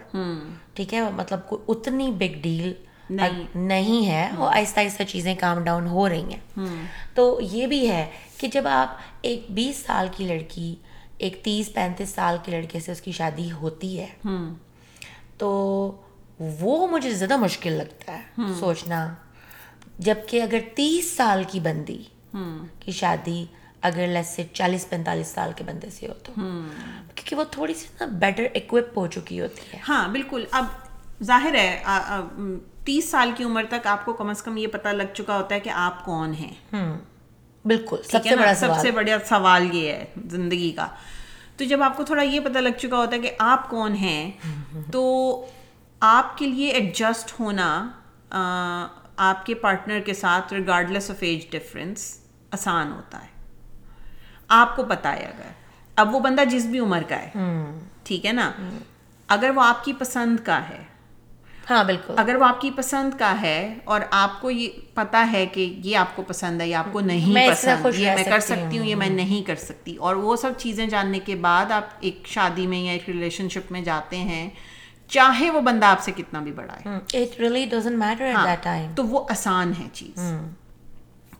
ٹھیک 0.73 0.93
ہے؟ 0.93 1.01
مطلب 1.15 1.47
کوئی 1.47 1.63
اتنی 1.67 2.11
بگ 2.17 2.39
ڈیل 2.41 2.73
نہیں. 3.09 4.05
ہے 4.07 4.29
وہ 4.37 4.49
آہستہ 4.49 4.79
آہستہ 4.79 5.03
چیزیں 5.03 5.33
کام 5.39 5.63
ڈاؤن 5.63 5.87
ہو 5.87 6.07
رہی 6.09 6.33
ہیں. 6.33 6.65
تو 7.15 7.39
یہ 7.41 7.67
بھی 7.67 7.87
ہے 7.89 8.05
کہ 8.37 8.47
جب 8.53 8.67
آپ 8.67 8.97
ایک 9.21 9.45
بیس 9.49 9.83
سال 9.85 10.07
کی 10.17 10.27
لڑکی 10.27 10.73
ایک 11.17 11.43
تیس 11.43 11.73
پینتیس 11.73 12.09
سال 12.09 12.37
کے 12.45 12.51
لڑکے 12.51 12.79
سے 12.79 12.91
اس 12.91 13.01
کی 13.01 13.11
شادی 13.11 13.51
ہوتی 13.51 13.99
ہے 13.99 14.07
تو 15.37 15.51
وہ 16.39 16.87
مجھے 16.87 17.13
زیادہ 17.13 17.37
مشکل 17.37 17.71
لگتا 17.71 18.19
ہے 18.19 18.53
سوچنا۔ 18.59 19.13
جبکہ 19.99 20.41
اگر 20.41 20.59
تیس 20.75 21.11
سال 21.11 21.43
کی 21.47 21.59
بندی 21.59 22.03
کی 22.79 22.91
شادی 22.91 23.45
اگر 23.81 24.07
لیس 24.07 24.27
سے 24.27 24.43
چالیس 24.53 24.89
پینتالیس 24.89 25.27
سال 25.27 25.51
کے 25.55 25.63
بندے 25.63 25.89
سے 25.89 26.07
ہو 26.07 26.13
تو۔ 26.23 26.31
کیونکہ 27.15 27.35
وہ 27.35 27.43
تھوڑی 27.43 27.73
سی 27.73 27.87
نا 27.99 28.05
بیٹر 28.19 28.47
اکوپ 28.55 28.97
ہو 28.97 29.07
چکی 29.07 29.41
ہوتی 29.41 29.61
ہے۔ 29.73 29.79
ہاں 29.89 30.07
بالکل۔ 30.07 30.45
اب 30.51 30.65
ظاہر 31.23 31.55
ہے 31.55 31.83
تیس 32.83 33.09
سال 33.09 33.31
کی 33.37 33.43
عمر 33.43 33.63
تک 33.69 33.87
آپ 33.87 34.05
کو 34.05 34.13
کم 34.13 34.29
از 34.29 34.41
کم 34.43 34.57
یہ 34.57 34.67
پتا 34.67 34.91
لگ 34.91 35.13
چکا 35.13 35.37
ہوتا 35.37 35.55
ہے 35.55 35.59
کہ 35.59 35.69
آپ 35.69 36.05
کون 36.05 36.33
ہیں۔ 36.33 36.53
بالکل۔ 37.65 37.97
سب 38.03 38.23
سے 38.29 38.35
بڑا 38.35 38.53
سب 38.53 38.67
سے 38.81 38.91
بڑا 38.91 39.25
سوال 39.29 39.75
یہ 39.75 39.91
ہے 39.91 40.05
زندگی 40.25 40.71
کا۔ 40.71 40.87
تو 41.57 41.63
جب 41.63 41.83
آپ 41.83 41.97
کو 41.97 42.03
تھوڑا 42.03 42.23
یہ 42.23 42.39
پتا 42.39 42.59
لگ 42.59 42.77
چکا 42.77 42.97
ہوتا 42.97 43.15
ہے 43.15 43.21
کہ 43.21 43.31
آپ 43.39 43.69
کون 43.69 43.95
ہیں 43.95 44.31
تو 44.91 45.03
آپ 45.99 46.37
کے 46.37 46.47
لیے 46.47 46.67
ایڈجسٹ 46.67 47.39
ہونا 47.39 47.89
آپ 49.17 49.45
کے 49.45 49.53
پارٹنر 49.53 49.99
کے 49.99 50.13
ساتھ 50.13 50.53
ریگارڈلیس 50.53 51.11
آف 51.11 51.17
ایج 51.19 51.51
ڈفرینس 51.51 52.19
آسان 52.51 52.91
ہوتا 52.91 53.21
ہے۔ 53.21 53.27
آپ 54.47 54.75
کو 54.75 54.83
پتا 54.83 55.13
ہے 55.13 55.25
اگر۔ 55.25 55.51
اب 55.95 56.15
وہ 56.15 56.19
بندہ 56.19 56.45
جس 56.49 56.65
بھی 56.65 56.79
عمر 56.79 57.01
کا 57.07 57.21
ہے 57.21 57.29
ٹھیک 58.03 58.25
ہے 58.25 58.31
نا؟ 58.31 58.51
اگر 59.27 59.49
وہ 59.55 59.61
آپ 59.61 59.85
کی 59.85 59.93
پسند 59.93 60.37
کا 60.45 60.69
ہے۔ 60.69 60.83
ہاں 61.69 61.83
بالکل۔ 61.83 62.13
اگر 62.17 62.35
وہ 62.35 62.45
آپ 62.45 62.61
کی 62.61 62.71
پسند 62.75 63.19
کا 63.19 63.41
ہے 63.41 63.75
اور 63.83 64.01
آپ 64.11 64.41
کو 64.41 64.51
یہ 64.51 64.69
پتا 64.93 65.29
ہے 65.31 65.45
کہ 65.45 65.73
یہ 65.83 65.97
آپ 65.97 66.15
کو 66.15 66.21
پسند 66.21 66.61
ہے 66.61 66.67
یا 66.67 66.79
آپ 66.79 66.85
کو 66.91 66.99
نہیں 66.99 67.51
پسند 67.51 67.99
یہ 67.99 68.11
میں 68.15 68.23
کر 68.23 68.39
سکتی 68.39 68.77
ہوں 68.77 68.85
یہ 68.85 68.95
میں 68.95 69.09
نہیں 69.09 69.47
کر 69.47 69.55
سکتی۔ 69.55 69.95
اور 69.95 70.15
وہ 70.15 70.35
سب 70.35 70.51
چیزیں 70.57 70.85
جاننے 70.87 71.19
کے 71.19 71.35
بعد 71.35 71.71
آپ 71.71 71.83
ایک 71.99 72.21
شادی 72.25 72.67
میں 72.67 72.79
یا 72.79 72.91
ایک 72.91 73.09
ریلیشن 73.09 73.49
شپ 73.49 73.71
میں 73.71 73.81
جاتے 73.81 74.17
ہیں۔ 74.17 74.49
چاہے 75.07 75.49
وہ 75.51 75.61
بندہ 75.61 75.85
آپ 75.85 76.01
سے 76.01 76.11
کتنا 76.11 76.39
بھی 76.39 76.51
بڑا 76.51 76.73
ہے۔ 76.73 76.89
تو 78.95 79.03
وہ 79.07 79.25
آسان 79.29 79.73
ہے 79.79 79.87
چیز۔ 79.93 80.19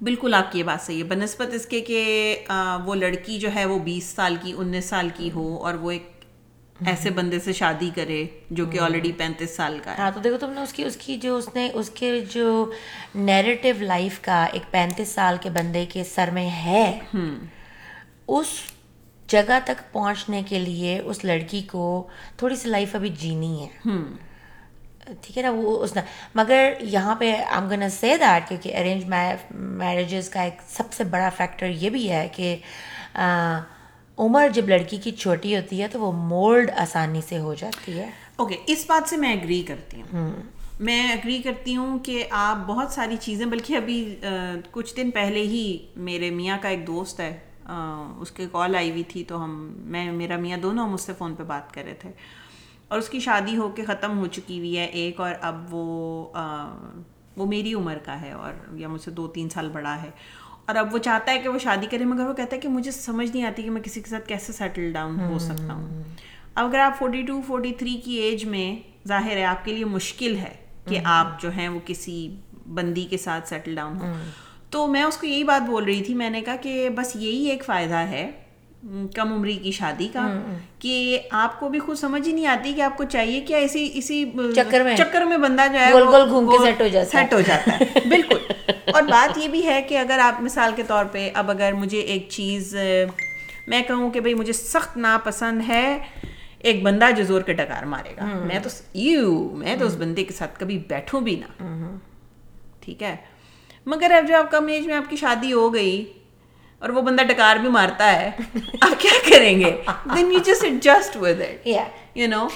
بالکل 0.04 0.34
آپ 0.34 0.51
کی 0.51 0.60
یہ 0.60 0.63
بات 0.63 0.82
صحیح 0.82 0.97
ہے۔ 0.97 1.04
بنسبت 1.04 1.54
اس 1.54 1.65
کے 1.65 1.82
کہ 1.82 1.99
وہ 2.86 2.95
لڑکی 2.95 3.39
جو 3.39 3.49
ہے 3.56 3.65
وہ 3.65 3.80
بیس 3.80 4.04
سال 4.04 4.36
کی 4.41 4.54
انیس 4.58 4.86
سال 4.86 5.10
کی 5.13 5.32
ہو 5.36 5.63
اور 5.63 5.73
وہ 5.73 5.91
ایک 5.91 6.12
ایسے 6.86 7.10
بندے 7.10 7.39
سے 7.39 7.54
شادی 7.54 7.89
کرے 7.95 8.25
جو 8.51 8.65
کہ 8.65 8.80
آلریڈی 8.80 9.12
پینتیس 9.12 9.56
سال 9.56 9.80
کا 9.84 9.91
ہے۔ 9.91 9.95
ہاں 9.97 10.12
تو 10.12 10.19
دیکھو 10.19 10.38
تم 10.38 10.49
نے 10.49 10.62
اس 10.62 10.73
کی 10.73 10.84
اس 10.84 10.95
کی 10.95 11.17
جو 11.17 11.36
اس 11.38 11.49
نے 11.56 11.69
اس 11.73 11.89
کے 11.89 12.25
جو 12.32 12.71
نیریٹو 13.15 13.69
لائف 13.80 14.19
کا 14.21 14.43
ایک 14.43 14.71
پینتیس 14.71 15.10
سال 15.10 15.38
کے 15.41 15.49
بندے 15.49 15.86
کے 15.86 16.04
سر 16.04 16.30
میں 16.34 16.49
ہے 16.49 16.99
اس 18.28 18.47
جگہ 19.28 19.60
تک 19.66 19.82
پہنچنے 19.92 20.42
کے 20.48 20.60
لیے 20.60 21.00
اس 21.00 21.24
لڑکی 21.26 21.62
کو 21.62 22.08
تھوڑی 22.38 22.56
سی 22.56 22.70
لائف 22.70 22.96
ابھی 22.96 23.10
جینی 23.10 23.64
ہے۔ 23.64 23.90
ٹھیک 25.22 25.38
ہے 25.38 25.44
نا؟ 25.44 25.50
وہ 25.50 25.84
اس 25.84 25.96
نے 25.96 26.02
مگر 26.36 26.74
یہاں 26.82 27.16
پہ 27.16 27.36
آم 27.52 27.68
گن 27.70 27.90
سے 27.90 28.16
دیٹ 28.18 28.48
کیونکہ 28.50 28.78
ارینج 28.78 29.04
میرجز 29.52 30.30
کا 30.30 30.42
ایک 30.42 30.62
سب 30.68 30.94
سے 30.94 31.04
بڑا 31.04 31.30
فیکٹر 31.38 31.70
یہ 31.70 31.90
بھی 31.90 32.10
ہے 32.12 32.28
کہ 32.36 32.56
عمر 34.18 34.48
جب 34.54 34.70
لڑکی 34.70 34.98
کی 34.98 35.12
چھوٹی 35.12 35.56
ہوتی 35.56 35.82
ہے 35.82 35.88
تو 35.88 36.00
وہ 36.00 36.12
مولڈ 36.12 36.72
آسانی 36.78 37.22
سے 37.30 37.38
ہو 37.38 37.54
جاتی 37.54 37.98
ہے۔ 38.00 38.10
اوکے 38.36 38.56
اس 38.68 38.86
بات 38.88 39.10
سے 39.10 39.18
میں 39.18 39.34
اگری 39.34 39.62
کرتی 39.62 40.02
ہوں۔ 40.02 40.32
میں 40.80 41.12
اگری 41.12 41.42
کرتی 41.42 41.76
ہوں 41.76 42.00
کہ 42.00 42.24
آپ 42.30 42.68
بہت 42.68 42.92
ساری 42.92 43.16
چیزیں 43.22 43.46
بلکہ 43.46 43.76
ابھی 43.76 44.16
کچھ 44.72 44.96
دن 44.96 45.12
پہلے 45.12 45.42
ہی 45.42 45.78
میرے 45.96 46.30
میاں 46.30 46.58
کا 46.62 46.70
ایک 46.70 46.88
دوست 46.88 47.20
ہے۔ 47.20 47.38
اس 48.17 48.32
کے 48.32 48.47
کال 48.51 48.75
آئی 48.75 48.91
ہوئی 48.91 49.04
تھی 49.04 49.23
تو 49.23 49.43
ہم 49.43 49.73
میں 49.78 50.12
میرا 50.12 50.38
میاں 50.38 50.58
دونوں 50.58 50.88
ہم 50.88 50.93
اس 50.93 51.01
سے 51.01 51.13
فون 51.17 51.36
پہ 51.36 51.43
بات 51.43 51.73
کر 51.73 51.84
رہے 51.86 51.93
تھے۔ 51.93 52.12
اور 52.88 52.99
اس 52.99 53.10
کی 53.10 53.19
شادی 53.19 53.58
ہو 53.58 53.69
کے 53.69 53.86
ختم 53.86 54.17
ہو 54.17 54.28
چکی 54.28 54.58
ہوئی 54.58 54.78
ہے 54.78 54.86
ایک 54.86 55.19
اور 55.19 55.32
اب 55.41 55.65
وہ 55.69 56.25
وہ 57.38 57.45
میری 57.45 57.73
عمر 57.73 57.97
کا 58.06 58.21
ہے 58.21 58.32
اور 58.32 58.54
یا 58.75 58.88
مجھ 58.88 59.01
سے 59.01 59.12
دو 59.12 59.28
تین 59.28 59.49
سال 59.49 59.69
بڑا 59.69 60.01
ہے۔ 60.01 60.10
اور 60.65 60.75
اب 60.75 60.93
وہ 60.93 60.97
چاہتا 60.97 61.32
ہے 61.32 61.39
کہ 61.39 61.49
وہ 61.49 61.60
شادی 61.60 61.86
کرے 61.91 62.06
مگر 62.06 62.28
وہ 62.28 62.34
کہتا 62.34 62.56
ہے 62.56 62.62
کہ 62.62 62.67
مجھے 62.67 62.91
سمجھ 62.91 63.32
نہیں 63.34 63.43
آتی 63.43 63.63
کہ 63.63 63.69
میں 63.69 63.82
کسی 63.82 64.01
کے 64.01 64.10
ساتھ 64.10 64.28
کیسے 64.28 64.54
سیٹل 64.54 64.91
ڈاؤن 64.93 65.19
ہو 65.19 65.39
سکتا 65.39 65.73
ہوں۔ 65.73 66.04
اب 66.56 66.65
اگر 66.65 66.80
آپ 66.80 66.99
فورٹی 66.99 67.21
ٹو 67.21 67.41
فورٹی 67.47 67.73
تھری 67.73 68.01
کی 68.06 68.13
ایج 68.13 68.45
میں 68.45 68.91
ظاہر 69.08 69.32
ہے 69.32 69.43
آپ 69.43 69.65
کے 69.65 69.73
لیے 69.73 69.86
مشکل 69.86 70.36
ہے 70.36 70.56
کہ 70.88 70.99
آپ 71.04 71.41
جو 71.41 71.51
ہیں 71.51 71.67
وہ 71.67 71.80
کسی 71.86 72.36
بندی 72.73 73.06
کے 73.06 73.17
ساتھ 73.17 73.49
سیٹل 73.49 73.75
ڈاؤن 73.75 73.97
ہو 73.97 74.13
تو 74.69 74.88
میں 74.88 75.04
اس 75.04 75.17
کو 75.17 75.28
یہی 75.28 75.43
بات 75.43 75.62
بول 75.69 75.84
رہی 75.84 76.04
تھی 76.04 76.13
میں 76.13 76.30
نے 76.30 76.41
کہا 76.41 76.56
کہ 76.56 76.89
بس 76.89 77.15
یہی 77.15 77.45
ایک 77.45 77.65
فائدہ 77.65 77.95
ہے 77.95 78.32
کم 79.15 79.34
عمری 79.34 79.54
کی 79.54 79.71
شادی 79.71 80.08
کا 80.13 80.21
کہ 80.80 80.95
آپ 81.32 81.60
کو 81.60 81.69
بھی 81.69 81.80
خود 81.80 81.97
سمجھ 81.97 82.28
ہی 82.28 82.34
نہیں 82.34 82.47
آتی 82.47 82.73
کہ 82.73 82.82
آپ 82.82 82.97
کو 82.97 83.04
چاہیے 83.04 83.41
کیا 83.41 83.58
اسی 83.58 83.89
اسی 83.93 84.25
چکر 84.56 84.84
میں۔ 84.84 84.95
چکر 84.97 85.21
میں 85.21 85.38
بندہ 85.38 85.62
جو 85.73 85.80
ہے 85.80 85.91
سیٹ 87.06 87.34
ہو 87.34 87.41
جاتا 87.41 87.80
ہے۔ 87.80 87.86
بالکل۔ 88.10 88.38
اور 88.93 89.01
بات 89.04 89.38
یہ 89.38 89.47
بھی 89.47 89.65
ہے 89.65 89.82
کہ 89.82 89.97
اگر 89.97 90.19
آپ 90.19 90.41
مثال 90.41 90.71
کے 90.75 90.84
طور 90.84 91.06
پہ 91.06 91.30
اب 91.34 91.51
اگر 91.51 91.73
مجھے 91.73 91.99
ایک 91.99 92.30
چیز 92.30 92.75
میں 93.67 93.82
کہوں 93.88 94.10
کہ 94.10 94.19
بھائی 94.19 94.34
مجھے 94.34 94.54
سخت 94.54 94.97
ناپسند 94.97 95.62
ہے 95.67 95.97
ایک 96.60 96.84
بندہ 96.84 97.06
جو 97.17 97.23
زور 97.23 97.41
کے 97.41 97.54
ڈکار 97.54 97.84
مارے 97.84 98.13
گا۔ 98.17 98.25
میں 98.45 98.60
تو 98.60 98.69
یو 98.93 99.49
میں 99.56 99.75
تو 99.78 99.86
اس 99.86 99.95
بندے 99.95 100.23
کے 100.23 100.34
ساتھ 100.34 100.60
کبھی 100.60 100.78
بیٹھوں 100.88 101.21
بھی 101.21 101.36
نہ۔ 101.36 101.65
ٹھیک 102.80 103.04
ہے؟ 103.04 103.15
مگر 103.88 104.12
اب 104.12 104.28
جب 104.28 104.36
آپ 104.36 104.52
کم 104.52 104.67
ایج 104.67 104.86
میں 104.88 104.95
آپ 104.95 105.10
کی 105.10 105.15
شادی 105.15 105.52
ہو 105.54 105.74
گئی 105.74 106.04
اور 106.82 106.89
وہ 106.89 107.02
بندہ 107.02 107.24
ڈکار 107.24 107.58
بھی 107.58 107.69
مارتا 107.69 108.12
ہے 108.12 108.30
آپ 108.82 109.00
کیا 109.00 109.12
کریں 109.30 109.60
گے؟ 109.60 109.71
Then 110.15 110.32
you 110.32 110.39
just 110.45 110.63
adjust 110.63 111.17
with 111.17 111.41
it 111.41 111.67
you 112.15 112.28
know 112.28 112.48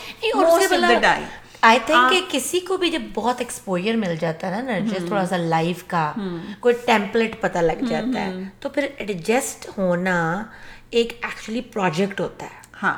I 1.62 1.80
think 1.86 2.12
کہ 2.12 2.22
کسی 2.30 2.60
کو 2.60 2.78
بھی 2.78 2.90
جب 2.90 3.02
بہت 3.14 3.40
ایکسپوئر 3.40 3.96
مل 3.96 4.16
جاتا 4.20 4.48
ہے 4.48 4.62
نا 4.62 4.72
نرجس 4.72 5.06
تھوڑا 5.08 5.26
سا 5.26 5.38
لائف 5.38 5.84
کا 5.88 6.12
کوئی 6.60 6.76
ٹیمپلیٹ 6.86 7.40
پتہ 7.42 7.58
لگ 7.60 7.84
جاتا 7.90 8.26
ہے 8.26 8.32
تو 8.60 8.70
پھر 8.70 8.88
ایڈجسٹ 8.98 9.68
ہونا 9.78 10.18
ایک 10.92 11.14
ایکچولی 11.22 11.62
پروجیکٹ 11.74 12.20
ہوتا 12.22 12.46
ہے۔ 12.46 12.58
ہاں۔ 12.84 12.96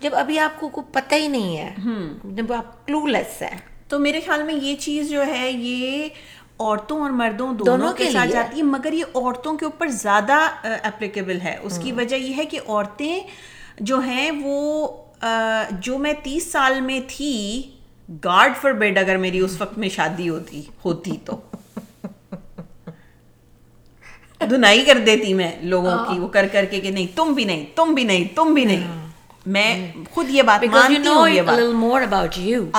جب 0.00 0.14
ابھی 0.14 0.38
آپ 0.38 0.58
کو 0.60 0.68
کوئی 0.68 0.92
پتہ 0.92 1.14
ہی 1.14 1.28
نہیں 1.28 1.56
ہے 1.56 1.74
جب 2.32 2.52
آپ 2.52 2.86
کلو 2.86 3.06
لیس 3.06 3.40
ہے 3.42 3.54
تو 3.88 3.98
میرے 3.98 4.20
خیال 4.20 4.42
میں 4.42 4.54
یہ 4.54 4.76
چیز 4.76 5.10
جو 5.10 5.26
ہے 5.26 5.50
یہ 5.50 6.08
عورتوں 6.60 7.00
اور 7.02 7.10
مردوں 7.10 7.52
دونوں 7.54 7.92
کے 7.92 8.10
ساتھ 8.10 8.30
جاتی 8.30 8.58
ہے 8.58 8.62
مگر 8.62 8.92
یہ 8.92 9.04
عورتوں 9.14 9.56
کے 9.56 9.64
اوپر 9.64 9.88
زیادہ 9.88 10.38
اپلیکیبل 10.82 11.40
ہے۔ 11.40 11.56
اس 11.62 11.78
کی 11.82 11.92
وجہ 11.92 12.16
یہ 12.16 12.36
ہے 12.36 12.44
کہ 12.44 12.60
عورتیں 12.68 13.20
جو 13.80 13.98
ہیں 13.98 14.30
وہ 14.42 14.86
جو 15.80 15.98
میں 15.98 16.12
تیس 16.22 16.50
سال 16.52 16.80
میں 16.80 17.00
تھی 17.08 17.62
گارڈ 18.24 18.52
فار 18.60 18.72
بیڈ 18.72 18.98
اگر 18.98 19.16
میری 19.16 19.38
اس 19.38 19.60
وقت 19.60 19.78
میں 19.78 19.88
شادی 19.88 20.28
ہوتی 20.28 20.62
ہوتی 20.84 21.16
تو۔ 21.24 21.40
دنائی 24.40 24.82
کر 24.84 24.98
دیتی 25.06 25.34
میں 25.34 25.50
لوگوں 25.62 25.96
کی 26.08 26.18
وہ 26.20 26.28
کر 26.28 26.46
کر 26.52 26.64
کے 26.64 26.80
کہ 26.80 26.90
نہیں 26.90 27.06
تم 27.16 27.32
بھی 27.32 27.44
نہیں 27.44 27.64
تم 27.74 27.94
بھی 27.94 28.04
نہیں 28.04 28.24
تم 28.36 28.54
بھی 28.54 28.64
نہیں۔ 28.64 29.05
میں 29.46 29.92
خود 30.10 30.30
یہ 30.30 30.42
بات 30.42 30.60
مانتی 30.72 31.08
ہوں 31.08 31.28
یہ 31.28 31.42
بات۔ 31.42 31.56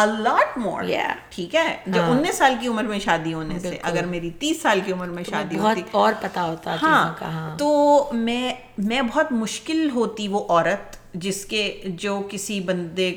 لاٹ 0.08 0.58
مور 0.58 0.84
ٹھیک 1.30 1.56
ہے؟ 1.56 1.78
جو 1.88 2.02
انیس 2.12 2.38
سال 2.38 2.54
کی 2.62 2.68
عمر 2.68 2.84
میں 2.84 3.00
شادی 3.00 3.34
ہونے 3.34 3.60
سے 3.60 3.78
اگر 3.84 4.06
میری 4.06 4.30
تیس 4.30 4.62
سال 4.62 4.80
کی 4.86 4.92
عمر 4.92 5.08
میں 5.08 5.24
شادی 5.30 5.56
ہوتی۔ 5.58 5.82
اور 5.92 6.14
پتا 6.22 6.44
ہوتا 6.44 6.76
ہاں 6.82 7.14
تو 7.58 8.10
میں 8.14 8.54
میں 8.78 9.02
بہت 9.02 9.32
مشکل 9.32 9.90
ہوتی 9.90 10.28
وہ 10.28 10.46
عورت 10.50 10.98
جس 11.14 11.46
کے 11.46 11.82
جو 11.86 12.22
کسی 12.30 12.60
بندے 12.60 13.16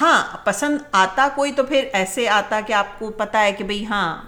ہاں 0.00 0.36
پسند 0.44 0.78
آتا 0.92 1.28
کوئی 1.34 1.52
تو 1.52 1.62
پھر 1.64 1.84
ایسے 1.92 2.28
آتا 2.28 2.60
کہ 2.66 2.72
آپ 2.72 2.98
کو 2.98 3.10
پتا 3.10 3.42
ہے 3.42 3.52
کہ 3.52 3.64
بھائی 3.64 3.86
ہاں 3.86 4.22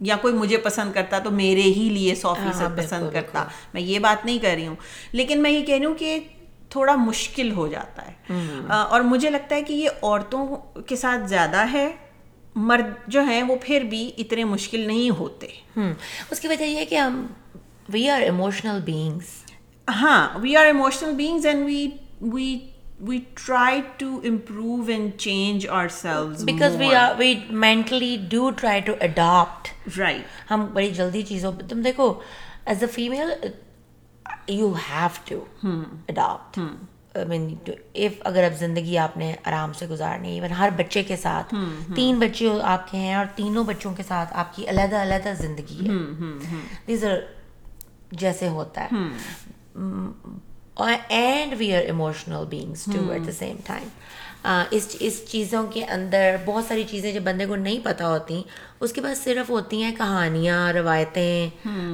یا 0.00 0.16
کوئی 0.16 0.34
مجھے 0.34 0.56
پسند 0.56 0.92
کرتا 0.92 1.18
تو 1.18 1.30
میرے 1.30 1.62
ہی 1.62 1.88
لیے 1.92 2.14
سو 2.14 2.34
فیصد 2.34 2.78
پسند 2.78 3.12
کرتا۔ 3.12 3.44
میں 3.74 3.82
یہ 3.82 3.98
بات 3.98 4.24
نہیں 4.24 4.38
کر 4.38 4.50
رہی 4.54 4.66
ہوں۔ 4.66 4.76
لیکن 5.12 5.42
میں 5.42 5.50
یہ 5.50 5.64
کہہ 5.66 5.74
رہی 5.74 5.84
ہوں 5.84 5.94
کہ 5.94 6.18
تھوڑا 6.76 6.94
مشکل 6.96 7.52
ہو 7.52 7.66
جاتا 7.68 8.06
ہے۔ 8.06 8.14
اور 8.70 9.00
مجھے 9.00 9.30
لگتا 9.30 9.56
ہے 9.56 9.62
کہ 9.62 9.72
یہ 9.72 9.88
عورتوں 10.02 10.46
کے 10.88 10.96
ساتھ 10.96 11.28
زیادہ 11.28 11.64
ہے 11.72 11.88
مرد 12.54 12.92
جو 13.06 13.22
ہیں 13.22 13.42
وہ 13.42 13.56
پھر 13.62 13.80
بھی 13.80 14.10
اتنے 14.18 14.44
مشکل 14.44 14.86
نہیں 14.86 15.10
ہوتے۔ 15.10 15.46
اس 16.30 16.40
کی 16.40 16.48
وجہ 16.48 16.64
یہ 16.64 16.84
کہ 16.84 16.94
ہم 16.94 17.26
وی 17.88 18.08
آر 18.10 18.20
ایموشنل 18.20 18.80
بینگس 18.84 19.44
ہاں 19.88 20.38
we 20.38 20.56
are 20.56 20.66
emotional 20.66 21.14
beings 21.14 21.46
and 21.46 21.66
we 21.66 21.88
we 22.20 22.58
we 23.00 23.18
try 23.34 23.80
to 23.96 24.20
improve 24.24 24.82
and 24.88 25.10
change 25.18 25.66
ourselves 25.88 26.44
because 26.44 26.76
we 26.76 26.94
are 26.94 27.14
we 27.18 27.34
mentally 27.64 28.16
do 28.30 28.50
try 28.50 28.80
to 28.80 28.92
adapt 29.00 29.68
right 29.98 30.50
ہم 30.50 30.66
بڑی 30.72 30.90
جلدی 30.90 31.22
چیزوں 31.22 31.52
تم 31.68 31.82
دیکھو 31.82 32.12
as 32.66 32.82
a 32.82 32.86
female 32.86 33.32
you 34.48 34.72
have 34.90 35.08
to 35.24 35.44
adapt 36.08 36.58
man 37.28 37.54
if 37.94 38.20
اگر 38.20 38.44
اب 38.44 38.58
زندگی 38.58 38.96
آپ 38.98 39.16
نے 39.16 39.34
آرام 39.44 39.72
سے 39.72 39.86
گزارنی 39.86 40.32
ایون 40.32 40.52
ہر 40.52 40.70
بچے 40.76 41.02
کے 41.02 41.16
ساتھ 41.16 41.54
تین 41.96 42.18
بچے 42.20 42.48
آپ 42.64 42.90
کے 42.90 42.98
ہیں 42.98 43.14
اور 43.14 43.26
تینوں 43.34 43.64
بچوں 43.64 43.94
کے 43.94 44.02
ساتھ 44.02 44.34
آپ 44.34 44.54
کی 44.56 44.68
علیحدہ 44.68 45.02
علیحدہ 45.02 45.32
زندگی 45.38 45.88
ہے. 45.88 45.94
دیز 46.86 47.04
آر 47.04 47.16
جیسے 48.12 48.48
ہوتا 48.48 48.84
ہے. 48.84 48.88
And 51.08 51.54
we 51.58 51.74
are 51.74 51.82
emotional 51.82 52.44
beings 52.50 52.84
to 52.84 53.10
at 53.10 53.26
the 53.26 53.32
same 53.32 53.56
time 53.66 53.88
اس 54.70 54.96
اس 55.00 55.28
چیزوں 55.28 55.66
کے 55.66 55.84
اندر 55.84 56.36
بہت 56.44 56.64
ساری 56.68 56.84
چیزیں 56.90 57.12
جب 57.12 57.22
بندے 57.22 57.46
کو 57.46 57.56
نہیں 57.56 57.78
پتہ 57.84 58.02
ہوتی 58.02 58.42
اس 58.80 58.92
کے 58.92 59.00
بعد 59.00 59.14
صرف 59.14 59.50
ہوتی 59.50 59.82
ہیں 59.82 59.96
کہانیاں 59.96 60.72
روایتیں 60.72 61.50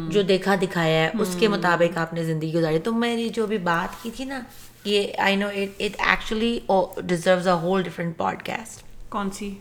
جو 0.08 0.22
دیکھا 0.22 0.54
دکھایا 0.62 1.04
ہے 1.04 1.10
اس 1.18 1.36
کے 1.38 1.48
مطابق 1.48 1.98
آپ 1.98 2.14
نے 2.14 2.24
زندگی 2.24 2.52
گزاری۔ 2.54 2.78
تو 2.78 2.92
میں 2.92 3.16
نے 3.16 3.28
جو 3.28 3.46
بھی 3.46 3.58
بات 3.58 4.02
کی 4.02 4.10
تھی 4.16 4.24
نا 4.24 4.40
یہ 4.84 5.12
I 5.18 5.36
know 5.36 5.48
it 5.48 5.80
actually 5.80 6.60
deserves 6.96 7.48
a 7.48 7.54
whole 7.54 7.82
different 7.82 8.16
podcast 8.42 8.84
کون 9.08 9.30
سی؟ 9.30 9.54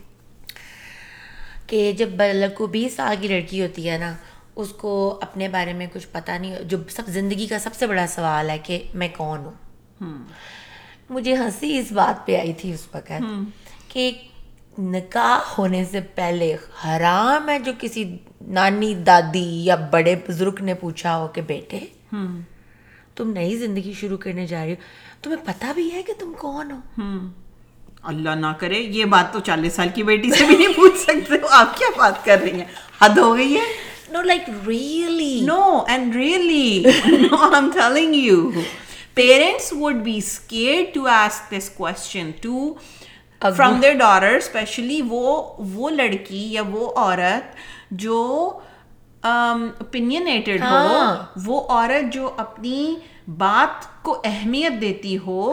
کہ 1.66 1.92
جب 1.92 2.08
لڑکو 2.34 2.66
بیس 2.66 2.96
سال 2.96 3.16
کی 3.20 3.28
لڑکی 3.28 3.62
ہوتی 3.62 3.90
ہے 3.90 3.98
نا 3.98 4.14
اس 4.56 4.68
کو 4.68 5.18
اپنے 5.22 5.48
بارے 5.48 5.72
میں 5.72 5.86
کچھ 5.92 6.06
پتہ 6.12 6.32
نہیں 6.32 6.62
جو 6.62 6.78
سب 6.90 7.02
زندگی 7.06 7.46
کا 7.46 7.58
سب 7.58 7.70
سے 7.74 7.86
بڑا 7.86 8.06
سوال 8.06 8.50
ہے 8.50 8.58
کہ 8.58 8.82
میں 8.94 9.08
کون 9.16 9.38
ہوں؟ 9.38 10.24
مجھے 11.12 11.34
ہنسی 11.34 11.78
اس 11.78 11.92
بات 11.92 12.26
پہ 12.26 12.36
آئی 12.38 12.52
تھی 12.52 12.72
اس 12.72 12.86
وقت 12.94 13.22
کہ 13.88 14.10
نکاح 14.78 15.52
ہونے 15.58 15.84
سے 15.84 16.00
پہلے 16.14 16.56
حرام 16.84 17.48
ہے 17.48 17.58
جو 17.58 17.72
کسی 17.80 18.04
نانی 18.48 18.94
دادی 19.06 19.64
یا 19.64 19.74
بڑے 19.90 20.14
بزرگ 20.28 20.62
نے 20.62 20.74
پوچھا 20.74 21.16
ہو 21.16 21.28
کہ 21.28 21.40
بیٹے 21.40 21.78
تم 23.16 23.32
نئی 23.32 23.56
زندگی 23.56 23.92
شروع 24.00 24.16
کرنے 24.16 24.46
جا 24.46 24.64
رہی 24.64 24.70
ہو 24.70 24.76
تمہیں 25.22 25.38
پتا 25.44 25.72
بھی 25.74 25.92
ہے 25.92 26.02
کہ 26.02 26.12
تم 26.18 26.32
کون 26.38 26.70
ہو؟ 26.70 27.02
اللہ 28.02 28.30
نہ 28.30 28.52
کرے 28.58 28.78
یہ 28.78 29.04
بات 29.04 29.32
تو 29.32 29.40
چالیس 29.40 29.72
سال 29.72 29.88
کی 29.94 30.02
بیٹی 30.02 30.30
سے 30.30 30.44
بھی 30.44 30.56
نہیں 30.56 30.72
پوچھ 30.76 30.98
سکتے 30.98 31.34
ہو 31.34 31.46
آپ 31.50 31.78
کیا 31.78 31.88
بات 31.96 32.24
کر 32.24 32.38
رہی 32.42 32.58
ہیں؟ 32.58 32.66
حد 33.02 33.18
ہو 33.18 33.36
گئی 33.36 33.54
ہے۔ 33.56 33.66
No 34.12 34.22
like 34.22 34.50
really 34.68 35.40
no 35.44 35.60
and 35.88 36.16
really 36.16 36.82
no 37.06 37.36
I 37.36 37.54
am 37.54 37.70
telling 37.74 38.14
you 38.14 38.50
parents 39.14 39.72
would 39.72 39.94
be 39.94 40.16
scared 40.18 40.84
to 40.94 41.06
ask 41.08 41.50
this 41.52 41.70
question 41.70 42.30
to 42.40 42.74
from 43.40 43.80
their 43.80 43.94
daughter 43.94 44.36
especially 44.36 45.00
وہ 45.08 45.54
وہ 45.58 45.90
لڑکی 45.90 46.46
یا 46.52 46.62
وہ 46.70 46.92
عورت 46.96 47.56
جو 47.90 48.50
اوپینٹیڈ 49.22 50.62
ہو 50.62 50.86
وہ 51.44 51.60
عورت 51.60 52.12
جو 52.12 52.30
اپنی 52.36 52.94
بات 53.38 54.04
کو 54.04 54.20
اہمیت 54.24 54.80
دیتی 54.80 55.18
ہو 55.26 55.52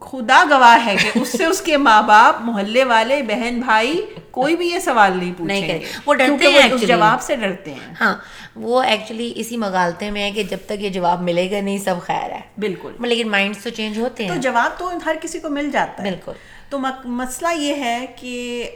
خدا 0.00 0.44
گواہ 0.50 0.86
ہے 0.86 0.96
کہ 0.96 1.18
اس 1.18 1.28
سے 1.28 1.44
اس 1.44 1.60
کے 1.60 1.76
ماں 1.76 2.02
باپ 2.02 2.40
محلے 2.40 2.84
والے 2.84 3.22
بہن 3.22 3.60
بھائی 3.60 4.06
کوئی 4.30 4.56
بھی 4.56 4.68
یہ 4.70 4.78
سوال 4.78 5.18
نہیں 5.18 5.32
پوچھیں 5.36 5.68
گے۔ 5.68 5.84
وہ 6.06 6.14
ڈرتے 6.14 6.48
ہیں 6.48 6.68
جواب 6.86 7.22
سے 7.22 7.36
ڈرتے 7.36 7.70
ہیں۔ 7.70 7.94
ہاں 8.00 8.16
وہ 8.56 8.82
ایکچولی 8.82 9.32
اسی 9.36 9.56
مغالتے 9.56 10.10
میں 10.10 10.22
ہے 10.22 10.30
کہ 10.30 10.42
جب 10.42 10.56
تک 10.66 10.72
یہ 10.78 10.88
جواب 10.88 11.22
ملے 11.22 11.50
گا 11.50 11.60
نہیں 11.60 11.78
سب 11.78 11.94
خیر 12.02 12.30
ہے۔ 12.30 12.40
بالکل۔ 12.58 12.92
لیکن 13.00 13.28
مائنڈ 13.28 13.56
تو 13.62 13.70
چینج 13.70 13.98
ہوتے 13.98 14.24
ہیں۔ 14.24 14.34
تو 14.34 14.40
جواب 14.40 14.78
تو 14.78 14.90
ہر 15.06 15.16
کسی 15.22 15.38
کو 15.38 15.48
مل 15.48 15.70
جاتا 15.70 16.02
ہے۔ 16.02 16.10
بالکل۔ 16.10 16.32
تو 16.70 16.78
مسئلہ 17.04 17.48
یہ 17.56 17.74
ہے 17.74 18.06
کہ 18.16 18.70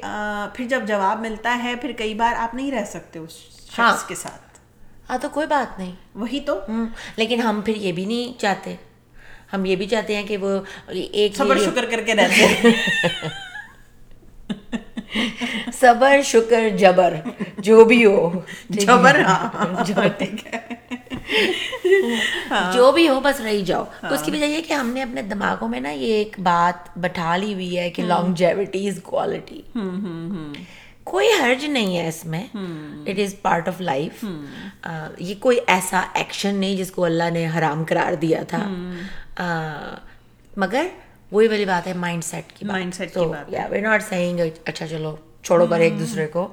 پھر 0.55 0.69
جب 0.69 0.81
جواب 0.87 1.21
ملتا 1.21 1.61
ہے 1.65 1.75
پھر 1.77 1.93
کئی 1.93 2.15
بار 2.15 2.35
آپ 2.37 2.55
نہیں 2.55 2.71
رہ 2.71 2.85
سکتے 2.85 3.19
اس 3.19 3.33
شخص 3.77 4.05
کے 4.05 4.15
ساتھ۔ 4.15 4.59
ہاں 5.11 5.19
تو 5.23 5.29
کوئی 5.29 5.47
بات 5.47 5.79
نہیں۔ 5.79 5.93
وہی 6.15 6.41
تو۔ 6.41 6.61
لیکن 7.17 7.41
ہم 7.41 7.61
پھر 7.61 7.77
یہ 7.77 7.93
بھی 7.93 8.05
نہیں 8.05 8.41
چاہتے۔ 8.41 8.77
ہم 9.53 9.65
یہ 9.65 9.77
بھی 9.77 9.87
چاہتے 9.87 10.17
ہیں 10.17 10.27
کہ 10.27 10.37
وہ 10.37 10.59
ایک 10.89 11.37
صبر 11.37 11.59
شکر 11.59 11.85
کر 11.91 12.01
کے 12.07 12.15
رہتے 12.15 12.47
ہیں۔ 12.47 12.73
صبر 15.81 16.23
شکر 16.25 16.69
جبر 16.77 17.15
جو 17.59 17.85
بھی 17.85 18.05
ہو۔ 18.05 18.31
جبر 18.71 19.21
ہاں۔ 19.21 19.85
ٹھیک 20.19 20.47
ہے۔ 20.47 20.61
جو 22.73 22.93
بھی 22.93 23.09
ہو 23.09 23.21
بس 23.21 23.41
رہی 23.41 23.63
جاؤ۔ 23.63 23.85
تو 24.09 24.15
اس 24.15 24.23
کی 24.23 24.31
وجہ 24.31 24.45
یہ 24.45 24.63
کہ 24.69 24.73
ہم 24.73 24.89
نے 24.89 25.03
اپنے 25.03 25.23
دماغوں 25.23 25.69
میں 25.69 25.81
نا 25.81 25.91
یہ 25.91 26.13
ایک 26.15 26.41
بات 26.41 26.99
بٹھا 26.99 27.37
لی 27.37 27.55
ہوئی 27.55 27.79
ہے 27.79 27.91
کہ 27.91 28.03
لانگجیوٹی 28.03 28.89
از 28.89 28.99
کوالٹی 29.03 29.63
کوئی 31.05 31.29
حرج 31.43 31.65
نہیں 31.65 31.97
ہے 31.99 32.09
اس 32.09 32.25
میں۔ 32.27 32.45
It 33.07 33.19
is 33.19 33.35
part 33.43 33.69
of 33.69 33.81
life 33.81 34.25
یہ 35.19 35.35
کوئی 35.41 35.59
ایسا 35.67 36.01
ایکشن 36.15 36.55
نہیں 36.55 36.77
جس 36.77 36.91
کو 36.91 37.05
اللہ 37.05 37.31
نے 37.33 37.47
حرام 37.59 37.85
قرار 37.89 38.15
دیا 38.15 38.43
تھا۔ 38.43 38.67
مگر 40.57 40.87
وہی 41.33 41.49
والی 41.49 41.65
بات 41.65 41.87
ہے 41.87 41.93
مائنڈ 41.93 42.25
سیٹ 42.25 42.53
کی 42.53 42.67
مائنڈ 42.67 42.95
سیٹ 42.95 43.15
کی 43.15 43.27
بات 43.27 43.53
یا 43.53 43.67
وی 43.71 43.81
ناٹ 43.81 44.03
سیئنگ 44.03 44.41
اچھا 44.65 44.87
چلو 44.87 45.15
چھوڑو 45.43 45.67
پر 45.67 45.81
ایک 45.81 45.99
دوسرے 46.01 46.27
کو۔ 46.27 46.47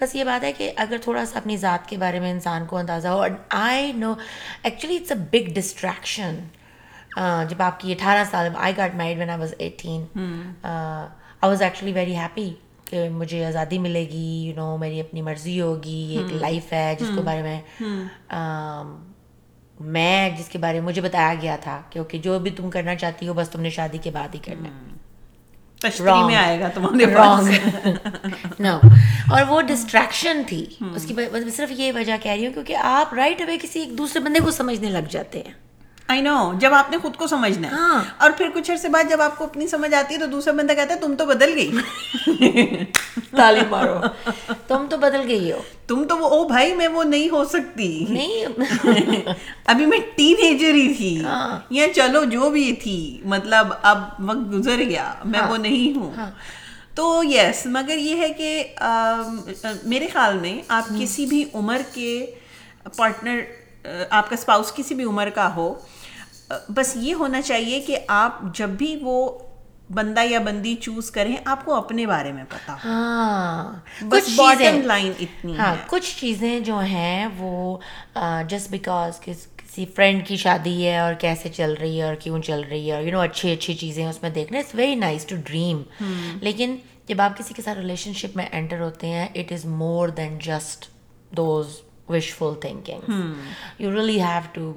بس 0.00 0.14
یہ 0.14 0.24
بات 0.24 0.44
ہے 0.44 0.52
کہ 0.52 0.72
اگر 0.76 0.96
تھوڑا 1.02 1.24
سا 1.24 1.38
اپنی 1.38 1.56
ذات 1.56 1.88
کے 1.88 1.96
بارے 1.96 2.20
میں 2.20 2.30
انسان 2.30 2.66
کو 2.66 2.76
اندازہ 2.76 3.08
ہو 3.08 3.24
I 3.50 3.92
know 3.92 4.12
actually 4.62 4.96
it's 4.96 5.12
a 5.12 5.18
big 5.32 5.52
distraction 5.54 6.38
جب 7.48 7.62
آپ 7.62 7.80
کی 7.80 7.92
اٹھارہ 7.92 8.24
سال 8.30 8.48
I 8.56 8.76
got 8.76 8.94
married 8.94 9.18
when 9.18 9.30
I 9.30 9.40
was 9.40 9.54
eighteen 9.58 10.04
I 10.22 11.48
was 11.48 11.62
actually 11.62 11.92
very 11.92 12.16
happy 12.16 12.50
کہ 12.84 13.08
مجھے 13.08 13.44
آزادی 13.46 13.78
ملے 13.78 14.06
گی 14.10 14.28
یو 14.46 14.54
نو 14.56 14.76
میری 14.76 15.00
اپنی 15.00 15.22
مرضی 15.22 15.60
ہوگی 15.60 16.16
ایک 16.18 16.32
لائف 16.32 16.72
ہے 16.72 16.94
جس 17.00 17.10
کے 17.16 17.22
بارے 17.22 17.42
میں۔ 17.42 17.60
میں 19.80 20.30
جس 20.30 20.48
کے 20.48 20.58
بارے 20.58 20.80
میں 20.80 20.86
مجھے 20.86 21.02
بتایا 21.02 21.34
گیا 21.42 21.56
تھا 21.56 21.82
کہ 21.90 21.98
اوکے 21.98 22.18
جو 22.18 22.38
بھی 22.38 22.50
تم 22.50 22.70
کرنا 22.70 22.94
چاہتی 22.94 23.28
ہو 23.28 23.34
بس 23.34 23.48
تم 23.48 23.60
نے 23.60 23.70
شادی 23.70 23.98
کے 23.98 24.10
بعد 24.10 24.28
ہی 24.34 24.38
کرنا 24.38 24.68
میں 26.26 26.36
آئے 26.36 26.60
گا 26.60 26.68
نو 28.58 28.78
اور 29.30 29.42
وہ 29.48 29.62
ڈسٹریکشن 29.62 30.42
تھی۔ 30.46 30.66
اس 30.94 31.04
کی 31.04 31.14
صرف 31.56 31.70
یہ 31.70 31.92
وجہ 31.92 32.12
کہہ 32.22 32.32
رہی 32.32 32.46
ہوں 32.46 32.52
کیونکہ 32.52 32.76
آپ 32.76 33.14
رائٹ 33.14 33.40
اوے 33.40 33.58
کسی 33.62 33.80
ایک 33.80 33.98
دوسرے 33.98 34.22
بندے 34.22 34.40
کو 34.40 34.50
سمجھنے 34.50 34.90
لگ 34.90 35.08
جاتے 35.10 35.42
ہیں۔ 35.46 35.52
آئی 36.08 36.20
نو 36.20 36.52
جب 36.58 36.74
آپ 36.74 36.90
نے 36.90 36.98
خود 36.98 37.16
کو 37.16 37.26
سمجھنا 37.26 37.68
ہے۔ 37.68 37.72
ہاں۔ 37.72 38.04
اور 38.18 38.30
پھر 38.36 38.48
کچھ 38.54 38.70
عرصے 38.70 38.88
بعد 38.88 39.04
جب 39.10 39.20
آپ 39.20 39.38
کو 39.38 39.44
اپنی 39.44 39.66
سمجھ 39.66 39.94
آتی 39.94 40.14
ہے 40.14 40.18
تو 40.20 40.26
دوسرا 40.26 40.52
بندہ 40.52 40.72
کہتا 40.72 40.94
ہے 40.94 40.98
تم 40.98 41.14
تو 41.18 41.26
بدل 41.26 41.52
گئی۔ 41.56 41.70
تالی 43.36 43.60
مارو۔ 43.70 44.00
تم 44.66 44.86
تو 44.90 44.96
بدل 44.96 45.20
گئی 45.28 45.52
ہو۔ 45.52 45.62
تم 45.86 46.04
تو 46.04 46.18
وہ 46.18 46.28
او 46.28 46.48
بھائی 46.48 46.74
میں 46.74 46.88
وہ 46.88 47.04
نہیں 47.04 47.28
ہو 47.30 47.44
سکتی۔ 47.44 48.04
نہیں۔ 48.08 48.46
ابھی 49.66 49.86
میں 49.86 49.98
ٹین 50.16 50.36
ایجر 50.38 50.74
ہی 50.74 50.94
تھی۔ 50.94 51.24
ہاں۔ 51.24 51.60
یا 51.70 51.86
چلو 51.94 52.24
جو 52.24 52.50
بھی 52.50 52.72
تھی۔ 52.72 53.20
مطلب 53.24 53.66
اب 53.82 54.02
وقت 54.18 54.52
گزر 54.52 54.78
گیا 54.78 55.14
میں 55.24 55.40
ہاں۔ 55.40 55.50
وہ 55.50 55.56
نہیں 55.56 55.96
ہوں۔ 55.98 56.12
تو 56.94 57.22
یس 57.24 57.66
مگر 57.66 57.96
یہ 57.98 58.16
ہے 58.16 58.28
کہ 58.28 58.64
میرے 59.82 60.06
خیال 60.12 60.38
میں 60.38 60.62
آپ 60.68 60.88
کسی 61.00 61.26
بھی 61.26 61.44
عمر 61.54 61.80
کے 61.94 62.26
پارٹنر 62.96 63.40
آپ 64.10 64.30
کا 64.30 64.34
اسپاؤس 64.34 64.72
کسی 64.72 64.94
بھی 64.94 65.04
عمر 65.04 65.28
کا 65.30 65.54
ہو 65.54 65.74
بس 66.68 66.96
یہ 66.96 67.14
ہونا 67.14 67.42
چاہیے 67.42 67.80
کہ 67.80 67.98
آپ 68.08 68.42
جب 68.54 68.68
بھی 68.68 68.96
وہ 69.02 69.38
بندہ 69.90 70.20
یا 70.20 70.38
بندی 70.38 70.74
چوز 70.76 71.10
کریں 71.10 71.36
آپ 71.44 71.64
کو 71.64 71.74
اپنے 71.74 72.06
بارے 72.06 72.32
میں 72.32 72.44
پتا 72.48 72.76
ہاں 72.84 73.72
بس 74.00 74.28
باٹم 74.36 74.80
لائن 74.80 75.12
اتنی 75.20 75.56
ہاں 75.58 75.74
کچھ 75.86 76.16
چیزیں 76.16 76.60
جو 76.60 76.78
ہیں 76.78 77.28
وہ 77.38 77.78
جسٹ 78.48 78.70
بیکاز 78.70 79.20
کسی 79.20 79.84
فرینڈ 79.94 80.26
کی 80.26 80.36
شادی 80.36 80.86
ہے 80.86 80.98
اور 80.98 81.14
کیسے 81.14 81.48
چل 81.48 81.74
رہی 81.80 81.98
ہے 81.98 82.02
اور 82.02 82.14
کیوں 82.14 82.42
چل 82.42 82.60
رہی 82.60 82.90
ہے 82.90 82.96
اور 82.96 83.02
یو 83.02 83.12
نو 83.12 83.20
اچھی 83.20 83.52
اچھی 83.52 83.74
چیزیں 83.74 84.06
اس 84.06 84.22
میں 84.22 84.30
دیکھنا 84.30 84.58
it's 84.58 84.74
very 84.74 84.94
nice 84.94 85.24
to 85.24 85.36
dream 85.44 85.82
لیکن 86.40 86.76
جب 87.06 87.20
آپ 87.20 87.38
کسی 87.38 87.54
کے 87.54 87.62
ساتھ 87.62 87.78
ریلیشن 87.78 88.12
شپ 88.12 88.36
میں 88.36 88.46
انٹر 88.52 88.80
ہوتے 88.80 89.06
ہیں 89.06 89.26
it 89.34 89.52
is 89.52 89.64
more 89.64 90.08
than 90.08 90.38
just 90.38 90.88
those 91.30 91.80
wishful 92.34 92.54
thinking 92.60 93.10
you 93.78 93.90
really 93.90 94.20
have 94.22 94.40
to 94.52 94.72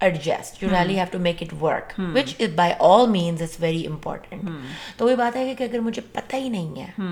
adjust 0.00 0.62
you 0.62 0.68
really 0.70 0.96
have 0.96 1.06
to 1.10 1.18
make 1.18 1.42
it 1.42 1.52
work 1.62 2.00
which 2.14 2.34
is 2.38 2.54
by 2.54 2.72
all 2.78 3.06
means 3.10 3.42
it's 3.42 3.60
very 3.60 3.86
important 3.86 4.48
تو 4.96 5.04
وہی 5.04 5.16
بات 5.16 5.36
ہے 5.36 5.54
کہ 5.58 5.64
اگر 5.64 5.78
مجھے 5.78 6.02
پتہ 6.12 6.36
ہی 6.36 6.48
نہیں 6.48 6.80
ہے 6.80 7.04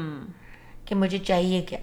کہ 0.85 0.95
مجھے 0.95 1.19
چاہیے 1.19 1.61
کیا. 1.69 1.79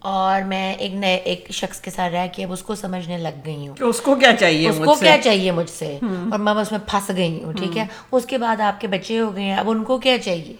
اور 0.00 0.42
میں 0.48 0.74
ایک 0.74 0.94
نئے 0.94 1.14
ایک 1.16 1.46
شخص 1.52 1.80
کے 1.80 1.90
ساتھ 1.90 2.12
رہ 2.12 2.26
کے 2.32 2.44
اب 2.44 2.52
اس 2.52 2.62
کو 2.62 2.74
سمجھنے 2.74 3.18
لگ 3.18 3.40
گئی 3.46 3.66
ہوں. 3.68 3.74
اس 3.80 4.00
کو 4.00 4.14
کیا 4.14 4.32
چاہیے 4.40 4.68
اس 4.68 4.80
کو 4.84 4.94
کیا 4.94 5.16
چاہیے 5.24 5.50
مجھ 5.52 5.70
سے؟ 5.70 5.98
اور 6.02 6.38
میں 6.38 6.52
اس 6.52 6.72
میں 6.72 6.80
پھنس 6.86 7.10
گئی 7.16 7.42
ہوں 7.44 7.52
ٹھیک 7.52 7.76
ہے؟ 7.78 7.86
اس 8.12 8.26
کے 8.26 8.38
بعد 8.38 8.60
آپ 8.60 8.80
کے 8.80 8.86
بچے 8.88 9.18
ہو 9.20 9.34
گئے 9.36 9.44
ہیں 9.44 9.56
اب 9.56 9.70
ان 9.70 9.84
کو 9.84 9.98
کیا 9.98 10.18
چاہیے؟ 10.18 10.54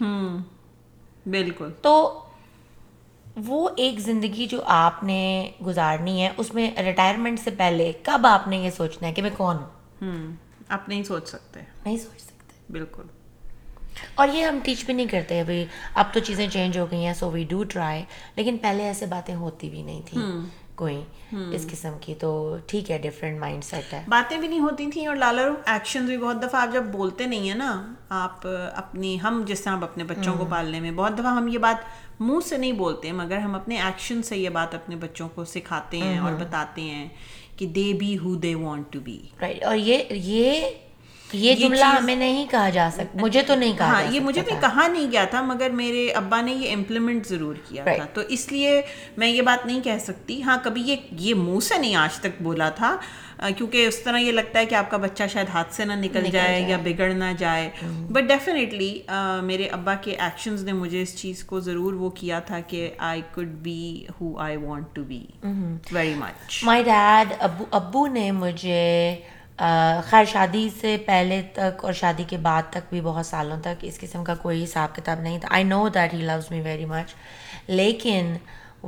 بالکل. 1.26 1.70
تو 1.82 2.23
وہ 3.36 3.68
ایک 3.76 3.98
زندگی 3.98 4.46
جو 4.46 4.62
آپ 4.66 5.04
نے 5.04 5.50
گزارنی 5.66 6.22
ہے 6.22 6.30
اس 6.36 6.54
میں 6.54 6.70
ریٹائرمنٹ 6.82 7.40
سے 7.40 7.50
پہلے 7.50 7.92
کب 8.02 8.26
آپ 8.26 8.48
نے 8.48 8.56
یہ 8.56 8.70
سوچنا 8.70 9.08
ہے 9.08 9.12
کہ 9.12 9.22
میں 9.22 9.30
کون 9.36 9.56
ہوں؟ 10.02 10.32
آپ 10.68 10.88
نہیں 10.88 11.02
سوچ 11.02 11.28
سکتے۔ 11.28 11.60
نہیں 11.84 11.96
سوچ 11.96 12.20
سکتے۔ 12.20 12.72
بالکل۔ 12.72 13.02
اور 14.14 14.28
یہ 14.32 14.44
ہم 14.44 14.58
ٹیچ 14.62 14.84
بھی 14.84 14.94
نہیں 14.94 15.06
کرتے 15.06 15.40
ابھی۔ 15.40 15.64
اب 15.94 16.04
تو 16.12 16.20
چیزیں 16.20 16.48
چینج 16.48 16.78
ہو 16.78 16.86
گئی 16.90 17.06
ہیں 17.06 17.14
سو 17.14 17.30
وی 17.30 17.44
ڈو 17.44 17.64
ٹرائی 17.64 18.04
لیکن 18.36 18.56
پہلے 18.62 18.82
ایسے 18.82 19.06
باتیں 19.06 19.34
ہوتی 19.34 19.70
بھی 19.70 19.82
نہیں 19.82 20.02
تھیں 20.06 20.22
کوئی 20.74 21.04
اس 21.52 21.66
قسم 21.70 21.92
کی۔ 22.00 22.14
تو 22.14 22.56
ٹھیک 22.66 22.90
ہے 22.90 22.98
ڈفرینٹ 22.98 23.40
مائنڈ 23.40 23.64
سیٹ 23.64 23.92
ہے۔ 23.92 24.02
باتیں 24.08 24.38
بھی 24.38 24.48
نہیں 24.48 24.60
ہوتی 24.60 24.90
تھیں 24.90 25.06
اور 25.06 25.16
لالا 25.16 25.42
ایکشن 25.66 26.06
بھی 26.06 26.18
بہت 26.18 26.42
دفعہ 26.42 26.60
آپ 26.60 26.68
جب 26.72 26.82
بولتے 26.82 27.26
نہیں 27.26 27.48
ہیں 27.48 27.54
نا 27.54 27.92
آپ 28.08 28.46
اپنی 28.74 29.18
ہم 29.22 29.42
جس 29.46 29.60
طرح 29.60 29.76
اپنے 29.82 30.04
بچوں 30.04 30.34
کو 30.38 30.44
پالنے 30.44 30.80
میں 30.80 30.90
بہت 30.90 31.14
دفعہ 31.14 31.26
ہم 31.26 31.48
یہ 31.48 31.58
بات 31.58 31.76
منہ 32.20 32.40
سے 32.48 32.56
نہیں 32.56 32.72
بولتے 32.72 33.12
مگر 33.12 33.36
ہم 33.36 33.54
اپنے 33.54 33.80
ایکشن 33.80 34.22
سے 34.22 34.36
یہ 34.36 34.48
بات 34.48 34.74
اپنے 34.74 34.96
بچوں 34.96 35.28
کو 35.28 35.44
سکھاتے 35.44 35.98
ہیں 35.98 36.18
اور 36.18 36.32
بتاتے 36.32 36.82
ہیں 36.82 37.08
کہ 37.56 37.66
they 37.66 37.92
be 37.92 38.18
who 38.18 38.34
they 38.34 38.54
want 38.54 38.92
to 38.92 39.00
be 39.00 39.20
right 39.40 39.64
اور 39.64 39.76
یہ 39.76 40.02
یہ 40.10 40.70
یہ 41.30 41.54
جملہ 41.54 41.84
ہمیں 41.84 42.16
نہیں 42.16 42.46
کہا 42.50 42.68
جا 42.68 42.88
سکتا 42.92 43.20
مجھے 43.20 43.42
تو 43.42 43.54
نہیں 43.54 43.72
کہا 43.78 43.86
ہاں 43.86 44.02
یہ 44.10 44.20
مجھے 44.20 44.40
بھی 44.40 44.52
کہا 44.60 44.86
نہیں 44.86 45.10
گیا 45.12 45.24
تھا 45.24 45.42
مگر 45.42 45.70
میرے 45.70 46.10
ابا 46.10 46.40
نے 46.40 46.52
یہ 46.52 46.72
امپلیمنٹ 46.72 47.26
ضرور 47.26 47.54
کیا 47.68 47.84
تھا۔ 47.84 48.04
تو 48.12 48.20
اس 48.28 48.52
لیے 48.52 48.82
میں 49.16 49.28
یہ 49.28 49.42
بات 49.42 49.66
نہیں 49.66 49.80
کہہ 49.80 49.98
سکتی۔ 50.00 50.42
ہاں 50.42 50.58
کبھی 50.62 50.82
یہ 50.82 50.96
یہ 51.10 51.34
منہ 51.34 51.60
سے 51.60 51.78
نہیں 51.78 51.96
آج 51.96 52.18
تک 52.18 52.42
بولا 52.42 52.68
تھا 52.70 52.96
کیونکہ 53.56 53.86
اس 53.86 53.98
طرح 53.98 54.18
یہ 54.18 54.32
لگتا 54.32 54.58
ہے 54.58 54.66
کہ 54.66 54.74
آپ 54.74 54.90
کا 54.90 54.96
بچہ 54.96 55.22
شاید 55.32 55.48
ہاتھ 55.48 55.74
سے 55.74 55.84
نہ 55.84 55.92
نکل 55.92 56.26
جائے 56.32 56.60
یا 56.60 56.76
بگڑ 56.82 57.12
نہ 57.12 57.32
جائے۔ 57.38 57.70
بٹ 58.12 58.24
ڈیفینیٹلی 58.28 58.92
میرے 59.42 59.66
ابا 59.72 59.94
کے 59.94 60.10
ایکشنز 60.10 60.64
نے 60.64 60.72
مجھے 60.72 61.02
اس 61.02 61.16
چیز 61.16 61.44
کو 61.44 61.60
ضرور 61.60 61.92
وہ 61.92 62.10
کیا 62.10 62.38
تھا 62.40 62.60
کہ 62.60 62.88
I 62.98 63.22
could 63.34 63.48
be 63.62 64.04
who 64.20 64.36
I 64.38 64.56
want 64.56 64.94
to 64.94 65.04
be 65.04 65.24
very 65.92 66.14
much 66.14 66.62
my 66.64 66.82
dad 66.82 67.34
ابو 67.38 67.64
ابو 67.70 68.06
نے 68.06 68.30
مجھے 68.32 69.14
خیر 70.10 70.24
شادی 70.28 70.68
سے 70.80 70.96
پہلے 71.06 71.40
تک 71.52 71.84
اور 71.84 71.92
شادی 71.92 72.24
کے 72.28 72.36
بعد 72.42 72.62
تک 72.70 72.90
بھی 72.90 73.00
بہت 73.00 73.26
سالوں 73.26 73.60
تک 73.62 73.84
اس 73.88 73.98
قسم 74.00 74.24
کا 74.24 74.34
کوئی 74.34 74.62
حساب 74.64 74.94
کتاب 74.96 75.20
نہیں 75.20 75.38
تھا۔ 75.38 75.48
I 75.50 75.64
know 75.64 75.88
that 75.94 76.14
he 76.14 76.18
loves 76.18 76.50
me 76.50 76.60
very 76.60 76.84
much 76.84 77.14
لیکن 77.68 78.34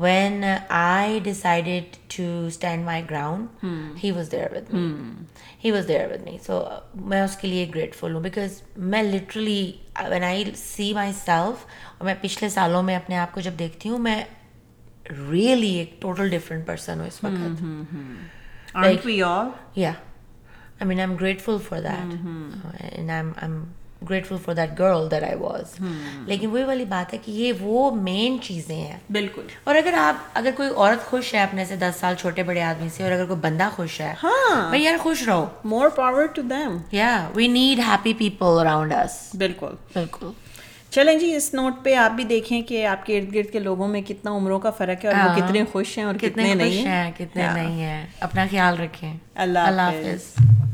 when 0.01 0.45
I 0.69 1.19
decided 1.25 1.97
to 2.17 2.25
stand 2.47 2.85
my 2.85 3.03
ground 3.11 3.65
he 4.05 4.11
was 4.11 4.31
there 4.33 4.57
with 4.57 4.73
me 4.75 4.87
he 5.65 5.71
was 5.71 5.89
there 5.89 6.11
with 6.13 6.25
me 6.25 6.37
so 6.47 6.63
میں 6.95 7.21
اس 7.21 7.37
کے 7.37 7.49
لیے 7.49 7.69
گریٹفل 7.75 8.15
ہوں 8.15 8.23
بیکاز 8.23 8.63
میں 8.77 9.03
literally 9.03 9.73
when 10.11 10.25
I 10.25 10.45
see 10.57 10.93
myself 11.25 11.65
اور 11.99 12.05
میں 12.05 12.15
پچھلے 12.21 12.49
سالوں 12.49 12.83
میں 12.83 12.97
اپنے 12.97 13.17
آپ 13.17 13.35
کو 13.35 13.41
جب 13.41 13.59
دیکھتی 13.59 13.89
ہوں 13.89 13.99
میں 13.99 14.23
ریئلی 15.31 15.73
ایک 15.75 16.01
ٹوٹل 16.03 16.31
ڈفرینٹ 16.31 16.67
پرسن 16.67 17.01
ہوں 17.01 17.07
اس 17.07 17.25
وقت. 17.25 17.65
یا 19.77 19.93
I 20.79 20.85
mean, 20.85 20.99
I'm 21.01 21.17
grateful 21.17 21.59
for 21.59 21.81
that. 21.81 22.09
And 22.97 23.11
I'm, 23.11 23.35
I'm 23.41 23.75
grateful 24.05 24.39
for 24.49 24.55
that 24.55 24.73
girl 24.79 25.09
that 25.11 25.25
I 25.25 25.35
was. 25.43 25.87
لیکن 26.27 26.51
وہی 26.51 26.65
والی 26.65 26.85
بات 26.85 27.13
ہے 27.13 27.19
کہ 27.25 27.31
یہ 27.31 27.53
وہ 27.61 27.95
مین 27.95 28.37
چیزیں 28.43 28.77
ہیں 28.77 28.99
بالکل 29.11 29.47
اور 29.65 29.75
اگر 29.75 29.95
آپ 29.99 30.15
اگر 30.35 30.51
کوئی 30.57 30.69
عورت 30.69 31.05
خوش 31.05 31.35
ہے 31.35 31.43
اپنے 31.43 31.65
سے 31.65 31.77
دس 31.77 32.01
سال 32.01 32.15
چھوٹے 32.15 32.43
بڑے 32.43 32.63
آدمی 32.63 32.89
سے 32.89 33.03
اور 33.03 33.13
اگر 33.13 33.25
کوئی 33.25 33.41
بندہ 33.41 33.69
خوش 33.77 34.01
ہے 34.01 34.15
بھائی 34.23 34.83
یار 34.83 34.97
خوش 35.01 35.23
رہو۔ 35.29 35.47
مور 35.65 35.89
پاور 35.89 36.27
ٹو 36.27 36.43
دیم 36.43 36.77
یا 36.93 37.29
we 37.35 37.47
need 37.47 37.79
happy 37.79 38.15
people 38.15 38.59
around 38.61 38.93
us 38.93 39.37
بالکل 39.39 39.75
بالکل 39.95 40.31
چلیں 40.91 41.19
جی 41.19 41.35
اس 41.35 41.55
نوٹ 41.55 41.73
پہ 41.83 41.95
آپ 41.95 42.11
بھی 42.11 42.25
دیکھیں 42.25 42.63
کہ 42.63 42.87
آپ 42.87 43.07
کے 43.07 43.19
ارد 43.19 43.35
گرد 43.35 43.53
کے 43.53 43.59
لوگوں 43.59 43.89
میں 43.89 44.03
کتنا 44.03 44.31
عمروں 44.31 44.59
کا 44.59 44.71
فرق 44.71 45.05
ہے 45.05 45.11
اور 45.11 45.29
وہ 45.29 45.37
کتنے 45.37 45.65
خوش 45.73 45.99
ہیں 45.99 46.05
اور 46.05 46.15
کتنے 46.15 46.55
نہیں۔ 46.55 46.87
ہیں 46.87 47.11
کتنے 47.19 47.49
نہیں 47.55 47.81
ہیں۔ 47.83 48.07
اپنا 48.21 48.47
خیال 48.51 48.81
رکھیں۔ 48.81 49.15
اللہ 49.35 49.59
اللہ 49.59 49.83
حافظ۔ 49.83 50.65